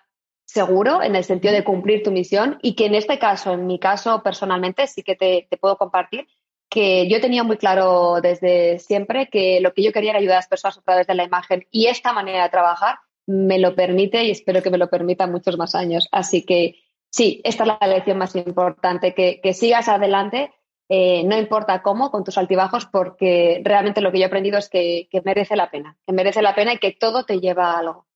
seguro 0.49 1.02
en 1.02 1.14
el 1.14 1.25
sentido 1.25 1.52
de 1.52 1.62
cumplir 1.62 2.02
tu 2.02 2.11
misión 2.11 2.58
y 2.62 2.75
que 2.75 2.87
en 2.87 2.94
este 2.94 3.18
caso, 3.18 3.52
en 3.52 3.66
mi 3.66 3.78
caso 3.78 4.23
personalmente, 4.23 4.87
sí 4.87 5.02
que 5.02 5.14
te, 5.14 5.47
puedo 5.61 5.76
compartir 5.76 6.26
que 6.70 7.08
yo 7.08 7.20
tenía 7.20 7.44
muy 7.44 7.56
claro 7.58 8.20
desde 8.20 8.78
siempre 8.78 9.28
que 9.28 9.61
lo 9.61 9.73
que 9.73 9.82
yo 9.82 9.92
quería 9.92 10.11
era 10.11 10.18
ayudar 10.18 10.37
a 10.37 10.38
las 10.38 10.49
personas 10.49 10.78
a 10.78 10.82
través 10.82 11.06
de 11.06 11.14
la 11.14 11.25
imagen 11.25 11.66
y 11.70 11.87
esta 11.87 12.12
manera 12.12 12.45
de 12.45 12.50
trabajar 12.50 12.99
me 13.28 13.58
lo 13.58 13.75
permite 13.75 14.25
y 14.25 14.30
espero 14.30 14.62
que 14.62 14.71
me 14.71 14.78
lo 14.78 14.88
permita 14.88 15.26
muchos 15.26 15.58
más 15.58 15.75
años. 15.75 16.08
Así 16.10 16.45
que 16.45 16.76
sí, 17.10 17.43
esta 17.45 17.64
es 17.64 17.69
la 17.80 17.86
lección 17.86 18.17
más 18.17 18.34
importante, 18.34 19.14
que, 19.14 19.52
sigas 19.52 19.88
adelante, 19.88 20.50
eh, 20.88 21.23
no 21.25 21.38
importa 21.38 21.82
cómo, 21.82 22.10
con 22.10 22.25
tus 22.25 22.38
altibajos, 22.38 22.86
porque 22.86 23.60
realmente 23.62 24.00
lo 24.00 24.10
que 24.10 24.19
yo 24.19 24.25
he 24.25 24.28
aprendido 24.28 24.58
es 24.58 24.71
que, 24.71 25.08
que 25.10 25.21
merece 25.21 25.56
la 25.56 25.71
pena, 25.71 25.99
que 26.06 26.14
merece 26.14 26.41
la 26.41 26.54
pena 26.54 26.73
y 26.73 26.78
que 26.78 26.93
todo 26.93 27.25
te 27.25 27.38
lleva 27.38 27.73
a 27.73 27.78
algo. 27.80 28.06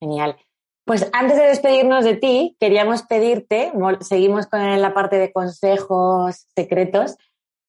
Genial. 0.00 0.36
Pues 0.86 1.10
antes 1.12 1.36
de 1.36 1.48
despedirnos 1.48 2.04
de 2.04 2.14
ti, 2.14 2.56
queríamos 2.58 3.02
pedirte, 3.02 3.72
seguimos 4.00 4.46
con 4.46 4.80
la 4.80 4.94
parte 4.94 5.18
de 5.18 5.32
consejos 5.32 6.46
secretos, 6.54 7.16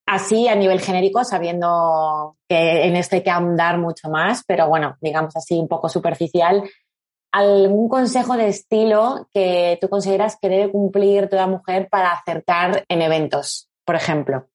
así 0.07 0.47
a 0.47 0.55
nivel 0.55 0.79
genérico, 0.79 1.23
sabiendo 1.23 2.37
que 2.47 2.85
en 2.85 2.95
esto 2.95 3.17
hay 3.17 3.23
que 3.23 3.29
ahondar 3.29 3.77
mucho 3.77 4.09
más, 4.09 4.43
pero 4.47 4.67
bueno, 4.67 4.97
digamos 5.01 5.35
así 5.35 5.59
un 5.59 5.67
poco 5.67 5.89
superficial, 5.89 6.63
algún 7.31 7.89
consejo 7.89 8.37
de 8.37 8.47
estilo 8.47 9.27
que 9.33 9.77
tú 9.81 9.89
consideras 9.89 10.37
que 10.41 10.49
debe 10.49 10.71
cumplir 10.71 11.29
toda 11.29 11.45
mujer 11.45 11.89
para 11.89 12.11
acertar 12.11 12.85
en 12.87 13.01
eventos, 13.01 13.69
por 13.85 13.95
ejemplo. 13.95 14.47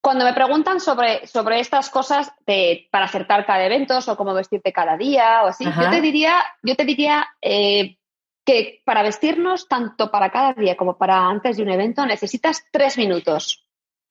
Cuando 0.00 0.24
me 0.24 0.34
preguntan 0.34 0.80
sobre, 0.80 1.26
sobre 1.26 1.60
estas 1.60 1.90
cosas 1.90 2.32
de, 2.46 2.88
para 2.90 3.04
acertar 3.04 3.44
cada 3.44 3.64
evento 3.64 3.98
o 4.06 4.16
cómo 4.16 4.34
vestirte 4.34 4.72
cada 4.72 4.96
día 4.96 5.42
o 5.44 5.48
así, 5.48 5.64
yo 5.64 5.90
te 5.90 6.00
diría, 6.00 6.44
yo 6.62 6.74
te 6.74 6.84
diría 6.84 7.26
eh, 7.40 7.98
que 8.44 8.82
para 8.84 9.02
vestirnos, 9.02 9.68
tanto 9.68 10.10
para 10.10 10.30
cada 10.30 10.54
día 10.54 10.76
como 10.76 10.96
para 10.96 11.26
antes 11.26 11.56
de 11.56 11.62
un 11.62 11.70
evento, 11.70 12.04
necesitas 12.06 12.64
tres 12.72 12.98
minutos. 12.98 13.61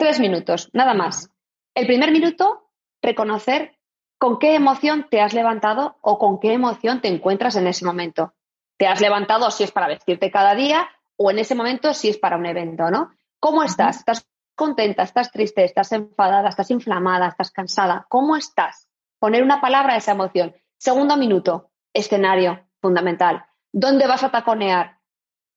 Tres 0.02 0.20
minutos, 0.20 0.68
nada 0.74 0.96
más. 0.96 1.30
El 1.76 1.86
primer 1.86 2.12
minuto, 2.12 2.72
reconocer 3.04 3.78
con 4.18 4.40
qué 4.40 4.56
emoción 4.56 5.06
te 5.12 5.22
has 5.22 5.36
levantado 5.36 6.00
o 6.02 6.18
con 6.18 6.40
qué 6.40 6.54
emoción 6.54 7.02
te 7.02 7.08
encuentras 7.08 7.56
en 7.56 7.68
ese 7.68 7.86
momento. 7.86 8.34
Te 8.78 8.88
has 8.88 9.00
levantado 9.00 9.52
si 9.52 9.64
es 9.64 9.72
para 9.72 9.88
vestirte 9.88 10.32
cada 10.32 10.56
día 10.56 10.90
o 11.18 11.30
en 11.30 11.38
ese 11.38 11.54
momento 11.54 11.94
si 11.94 12.10
es 12.10 12.18
para 12.18 12.38
un 12.38 12.48
evento, 12.48 12.90
¿no? 12.90 13.12
¿Cómo 13.40 13.62
estás? 13.62 13.98
¿Estás 13.98 14.28
contenta? 14.56 15.04
¿Estás 15.04 15.32
triste? 15.32 15.64
¿Estás 15.64 15.92
enfadada? 15.92 16.50
¿Estás 16.50 16.72
inflamada? 16.72 17.28
¿Estás 17.28 17.52
cansada? 17.52 18.08
¿Cómo 18.10 18.36
estás? 18.36 18.88
Poner 19.20 19.44
una 19.44 19.62
palabra 19.62 19.94
a 19.94 19.98
esa 19.98 20.14
emoción. 20.14 20.56
Segundo 20.80 21.16
minuto, 21.16 21.70
escenario, 21.94 22.68
fundamental. 22.82 23.46
¿Dónde 23.72 24.08
vas 24.08 24.24
a 24.24 24.32
taconear? 24.32 24.98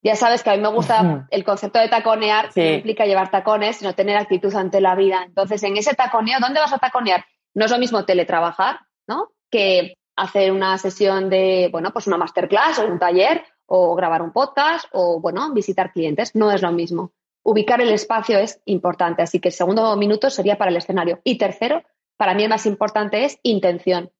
Ya 0.04 0.16
sabes 0.16 0.42
que 0.42 0.50
a 0.50 0.52
mí 0.52 0.60
me 0.60 0.68
gusta 0.68 1.26
el 1.30 1.44
concepto 1.44 1.78
de 1.78 1.88
taconear, 1.88 2.50
que 2.52 2.62
no 2.62 2.76
implica 2.76 3.06
llevar 3.06 3.30
tacones, 3.30 3.76
sino 3.76 3.94
tener 3.94 4.18
actitud 4.18 4.54
ante 4.54 4.82
la 4.82 4.94
vida. 4.94 5.22
Entonces, 5.24 5.62
en 5.62 5.78
ese 5.78 5.94
taconeo, 5.94 6.40
¿dónde 6.40 6.60
vas 6.60 6.74
a 6.74 6.78
taconear? 6.78 7.24
No 7.54 7.64
es 7.64 7.70
lo 7.70 7.78
mismo 7.78 8.04
teletrabajar, 8.04 8.80
¿no? 9.08 9.30
Que 9.50 9.96
hacer 10.14 10.52
una 10.52 10.76
sesión 10.76 11.30
de, 11.30 11.70
bueno, 11.72 11.90
pues 11.90 12.06
una 12.06 12.18
masterclass 12.18 12.80
o 12.80 12.86
un 12.86 12.98
taller 12.98 13.44
o 13.64 13.94
grabar 13.94 14.20
un 14.20 14.30
podcast 14.30 14.84
o, 14.92 15.20
bueno, 15.20 15.50
visitar 15.54 15.90
clientes. 15.90 16.34
No 16.34 16.50
es 16.50 16.60
lo 16.60 16.70
mismo. 16.70 17.12
Ubicar 17.42 17.80
el 17.80 17.90
espacio 17.90 18.38
es 18.38 18.60
importante, 18.66 19.22
así 19.22 19.40
que 19.40 19.48
el 19.48 19.54
segundo 19.54 19.96
minuto 19.96 20.28
sería 20.28 20.58
para 20.58 20.70
el 20.70 20.76
escenario. 20.76 21.20
Y 21.24 21.38
tercero, 21.38 21.82
para 22.18 22.34
mí 22.34 22.42
el 22.42 22.50
más 22.50 22.66
importante 22.66 23.24
es 23.24 23.38
intención. 23.42 24.10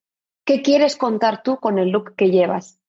¿Qué 0.45 0.63
quieres 0.63 0.97
contar 0.97 1.43
tú 1.43 1.57
con 1.57 1.77
el 1.77 1.89
look 1.89 2.15
que 2.15 2.31
llevas? 2.31 2.79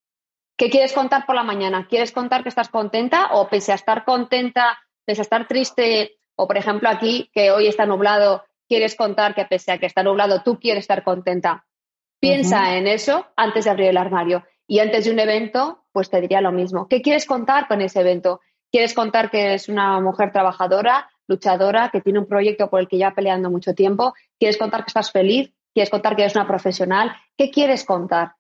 ¿Qué 0.57 0.71
quieres 0.71 0.95
contar 0.95 1.27
por 1.27 1.35
la 1.35 1.43
mañana? 1.43 1.87
¿Quieres 1.87 2.13
contar 2.13 2.43
que 2.43 2.49
estás 2.49 2.71
contenta 2.71 3.29
o 3.33 3.49
pese 3.49 3.73
a 3.73 3.75
estar 3.75 4.05
contenta, 4.05 4.79
pese 5.05 5.21
a 5.21 5.23
estar 5.23 5.47
triste 5.47 6.19
o 6.35 6.47
por 6.47 6.57
ejemplo 6.57 6.89
aquí 6.89 7.31
que 7.33 7.51
hoy 7.51 7.67
está 7.67 7.85
nublado, 7.85 8.45
quieres 8.67 8.97
contar 8.97 9.35
que 9.35 9.45
pese 9.45 9.73
a 9.73 9.79
que 9.79 9.87
está 9.87 10.03
nublado 10.03 10.43
tú 10.43 10.59
quieres 10.59 10.85
estar 10.85 11.05
contenta? 11.05 11.67
Piensa 12.21 12.77
en 12.77 12.87
eso 12.87 13.27
antes 13.37 13.67
de 13.67 13.71
abrir 13.71 13.89
el 13.89 13.99
armario 13.99 14.45
y 14.67 14.79
antes 14.79 15.05
de 15.05 15.11
un 15.11 15.19
evento 15.19 15.85
pues 15.93 16.09
te 16.09 16.23
diría 16.23 16.41
lo 16.41 16.53
mismo. 16.53 16.89
¿Qué 16.89 17.03
quieres 17.03 17.27
contar 17.27 17.69
con 17.69 17.83
ese 17.83 18.01
evento? 18.01 18.41
¿Quieres 18.73 18.95
contar 18.95 19.31
que 19.31 19.55
es 19.55 19.69
una 19.69 20.01
mujer 20.01 20.33
trabajadora, 20.33 21.09
luchadora, 21.27 21.91
que 21.91 22.01
tiene 22.01 22.19
un 22.19 22.27
proyecto 22.27 22.71
por 22.71 22.81
el 22.81 22.89
que 22.89 22.99
ya 22.99 23.15
peleando 23.15 23.51
mucho 23.51 23.75
tiempo? 23.75 24.15
¿Quieres 24.39 24.57
contar 24.57 24.85
que 24.85 24.89
estás 24.89 25.13
feliz? 25.13 25.53
¿Quieres 25.75 25.91
contar 25.91 26.17
que 26.17 26.23
eres 26.23 26.35
una 26.35 26.47
profesional? 26.47 27.15
¿Qué 27.37 27.51
quieres 27.51 27.85
contar? 27.85 28.33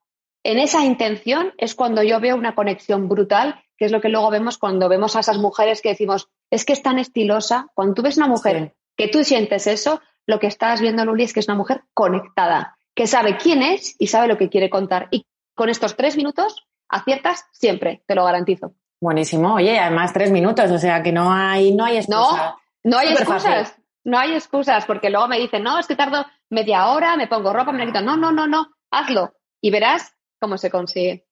En 0.50 0.58
esa 0.58 0.84
intención 0.84 1.52
es 1.58 1.74
cuando 1.74 2.02
yo 2.02 2.20
veo 2.20 2.36
una 2.36 2.54
conexión 2.54 3.08
brutal, 3.08 3.64
que 3.76 3.84
es 3.84 3.92
lo 3.92 4.00
que 4.00 4.08
luego 4.08 4.30
vemos 4.30 4.58
cuando 4.58 4.88
vemos 4.88 5.16
a 5.16 5.20
esas 5.20 5.38
mujeres 5.38 5.82
que 5.82 5.88
decimos, 5.88 6.28
es 6.50 6.64
que 6.64 6.72
es 6.72 6.82
tan 6.82 7.00
estilosa. 7.00 7.66
Cuando 7.74 7.94
tú 7.94 8.02
ves 8.02 8.16
una 8.16 8.28
mujer 8.28 8.74
que 8.96 9.08
tú 9.08 9.24
sientes 9.24 9.66
eso, 9.66 10.00
lo 10.24 10.38
que 10.38 10.46
estás 10.46 10.80
viendo, 10.80 11.04
Luli, 11.04 11.24
es 11.24 11.32
que 11.32 11.40
es 11.40 11.48
una 11.48 11.56
mujer 11.56 11.82
conectada, 11.92 12.78
que 12.94 13.08
sabe 13.08 13.36
quién 13.36 13.62
es 13.62 13.96
y 13.98 14.06
sabe 14.06 14.28
lo 14.28 14.38
que 14.38 14.48
quiere 14.48 14.70
contar. 14.70 15.08
Y 15.10 15.26
con 15.54 15.68
estos 15.68 15.96
tres 15.96 16.16
minutos 16.16 16.66
aciertas 16.88 17.44
siempre, 17.52 18.04
te 18.06 18.14
lo 18.14 18.24
garantizo. 18.24 18.74
Buenísimo. 19.00 19.54
Oye, 19.54 19.78
además 19.78 20.12
tres 20.12 20.30
minutos, 20.30 20.70
o 20.70 20.78
sea 20.78 21.02
que 21.02 21.10
no 21.10 21.32
hay, 21.32 21.74
no 21.74 21.84
hay 21.84 21.96
excusas. 21.96 22.54
No, 22.84 22.92
no 22.92 22.98
hay 22.98 23.08
excusas. 23.08 23.76
No 24.04 24.18
hay 24.18 24.34
excusas, 24.34 24.84
porque 24.86 25.10
luego 25.10 25.26
me 25.26 25.40
dicen, 25.40 25.64
no, 25.64 25.80
es 25.80 25.88
que 25.88 25.96
tardo 25.96 26.24
media 26.48 26.86
hora, 26.86 27.16
me 27.16 27.26
pongo 27.26 27.52
ropa, 27.52 27.72
me 27.72 27.80
la 27.80 27.86
quito. 27.86 28.00
No, 28.00 28.16
no, 28.16 28.30
no, 28.30 28.46
no, 28.46 28.68
hazlo. 28.92 29.34
Y 29.60 29.72
verás 29.72 30.15
cómo 30.46 30.58
se 30.58 30.70
consigue. 30.70 31.26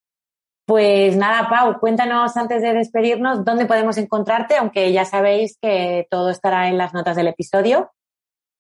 Pues 0.66 1.16
nada, 1.16 1.48
Pau, 1.48 1.79
cuéntanos 1.79 2.37
antes 2.37 2.62
de 2.62 2.72
despedirnos 2.72 3.44
dónde 3.44 3.66
podemos 3.66 3.96
encontrarte, 3.96 4.57
aunque 4.57 4.92
ya 4.92 5.05
sabéis 5.05 5.57
que 5.62 6.09
todo 6.11 6.31
estará 6.31 6.68
en 6.68 6.79
las 6.79 6.92
notas 6.92 7.14
del 7.16 7.29
episodio. 7.29 7.92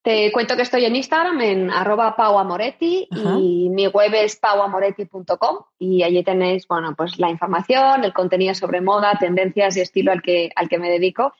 Te 0.02 0.30
cuento 0.30 0.54
que 0.54 0.62
estoy 0.62 0.84
en 0.84 0.94
Instagram 0.94 1.40
en 1.40 1.70
arroba 1.70 2.14
pauamoretti 2.14 3.08
y 3.10 3.68
mi 3.70 3.88
web 3.88 4.12
es 4.14 4.36
pauamoretti.com 4.36 5.64
y 5.78 6.02
allí 6.02 6.22
tenéis, 6.22 6.68
bueno, 6.68 6.94
pues 6.94 7.18
la 7.18 7.30
información, 7.30 8.04
el 8.04 8.12
contenido 8.12 8.54
sobre 8.54 8.82
moda, 8.82 9.18
tendencias 9.18 9.76
y 9.76 9.80
estilo 9.80 10.12
al 10.12 10.22
que, 10.22 10.50
al 10.54 10.68
que 10.68 10.78
me 10.78 10.90
dedico 10.90 11.32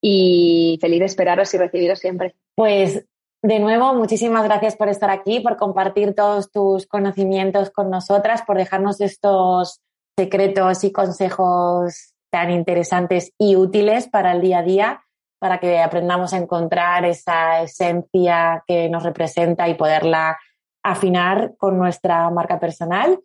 y 0.00 0.78
feliz 0.80 0.98
de 0.98 1.06
esperaros 1.06 1.54
y 1.54 1.58
recibiros 1.58 2.00
siempre. 2.00 2.34
Pues 2.54 3.06
de 3.42 3.58
nuevo, 3.60 3.94
muchísimas 3.94 4.44
gracias 4.44 4.76
por 4.76 4.88
estar 4.88 5.10
aquí, 5.10 5.40
por 5.40 5.56
compartir 5.56 6.14
todos 6.14 6.50
tus 6.50 6.86
conocimientos 6.86 7.70
con 7.70 7.90
nosotras, 7.90 8.42
por 8.42 8.56
dejarnos 8.56 9.00
estos 9.00 9.80
secretos 10.18 10.82
y 10.84 10.92
consejos 10.92 12.14
tan 12.30 12.50
interesantes 12.50 13.32
y 13.38 13.56
útiles 13.56 14.08
para 14.08 14.32
el 14.32 14.40
día 14.40 14.58
a 14.58 14.62
día 14.62 15.04
para 15.38 15.58
que 15.58 15.78
aprendamos 15.78 16.32
a 16.32 16.38
encontrar 16.38 17.04
esa 17.04 17.62
esencia 17.62 18.64
que 18.66 18.88
nos 18.88 19.04
representa 19.04 19.68
y 19.68 19.74
poderla 19.74 20.36
afinar 20.82 21.54
con 21.56 21.78
nuestra 21.78 22.28
marca 22.30 22.58
personal. 22.58 23.20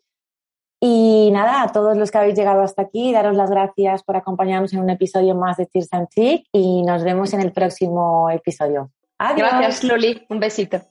Y 0.80 1.30
nada, 1.32 1.64
a 1.64 1.72
todos 1.72 1.98
los 1.98 2.12
que 2.12 2.18
habéis 2.18 2.36
llegado 2.36 2.62
hasta 2.62 2.82
aquí, 2.82 3.14
daros 3.14 3.36
las 3.36 3.50
gracias 3.50 4.04
por 4.04 4.18
acompañarnos 4.18 4.74
en 4.74 4.82
un 4.82 4.90
episodio 4.90 5.34
más 5.34 5.58
de 5.58 5.66
Cheers 5.68 5.94
and 5.94 6.10
Chic 6.10 6.46
y 6.52 6.84
nos 6.84 7.04
vemos 7.04 7.34
en 7.34 7.42
el 7.42 7.54
próximo 7.54 8.30
episodio. 8.30 8.92
Adiós. 9.18 9.50
Gracias, 9.52 9.84
Luli. 9.84 10.26
Un 10.30 10.40
besito. 10.40 10.82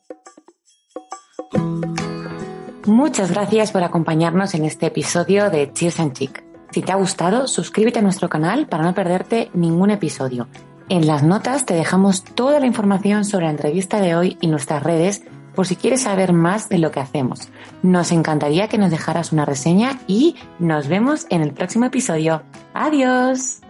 Muchas 2.87 3.31
gracias 3.31 3.71
por 3.71 3.85
acompañarnos 3.85 4.55
en 4.55 4.65
este 4.65 4.87
episodio 4.87 5.51
de 5.51 5.73
Cheers 5.73 6.01
and 6.01 6.13
Chic. 6.15 6.45
Si 6.73 6.83
te 6.83 6.91
ha 6.91 6.97
gustado, 6.97 7.47
suscríbete 7.47 8.01
a 8.01 8.03
nuestro 8.03 8.29
canal 8.29 8.67
para 8.67 8.83
no 8.83 8.95
perderte 8.95 9.51
ningún 9.55 9.91
episodio. 9.91 10.49
En 10.89 11.07
las 11.07 11.23
notas 11.23 11.65
te 11.65 11.75
dejamos 11.75 12.25
toda 12.25 12.61
la 12.61 12.67
información 12.67 13.25
sobre 13.25 13.45
la 13.45 13.53
entrevista 13.53 14.01
de 14.01 14.17
hoy 14.17 14.37
y 14.41 14.47
nuestras 14.47 14.83
redes 14.83 15.23
por 15.55 15.67
si 15.67 15.77
quieres 15.77 16.03
saber 16.03 16.33
más 16.33 16.69
de 16.69 16.79
lo 16.79 16.91
que 16.91 17.01
hacemos. 17.01 17.51
Nos 17.83 18.11
encantaría 18.11 18.69
que 18.69 18.79
nos 18.79 18.91
dejaras 18.91 19.33
una 19.33 19.45
reseña 19.45 20.01
y 20.07 20.37
nos 20.59 20.89
vemos 20.89 21.27
en 21.31 21.43
el 21.43 21.53
próximo 21.53 21.85
episodio. 21.85 22.43
Adiós. 22.75 23.61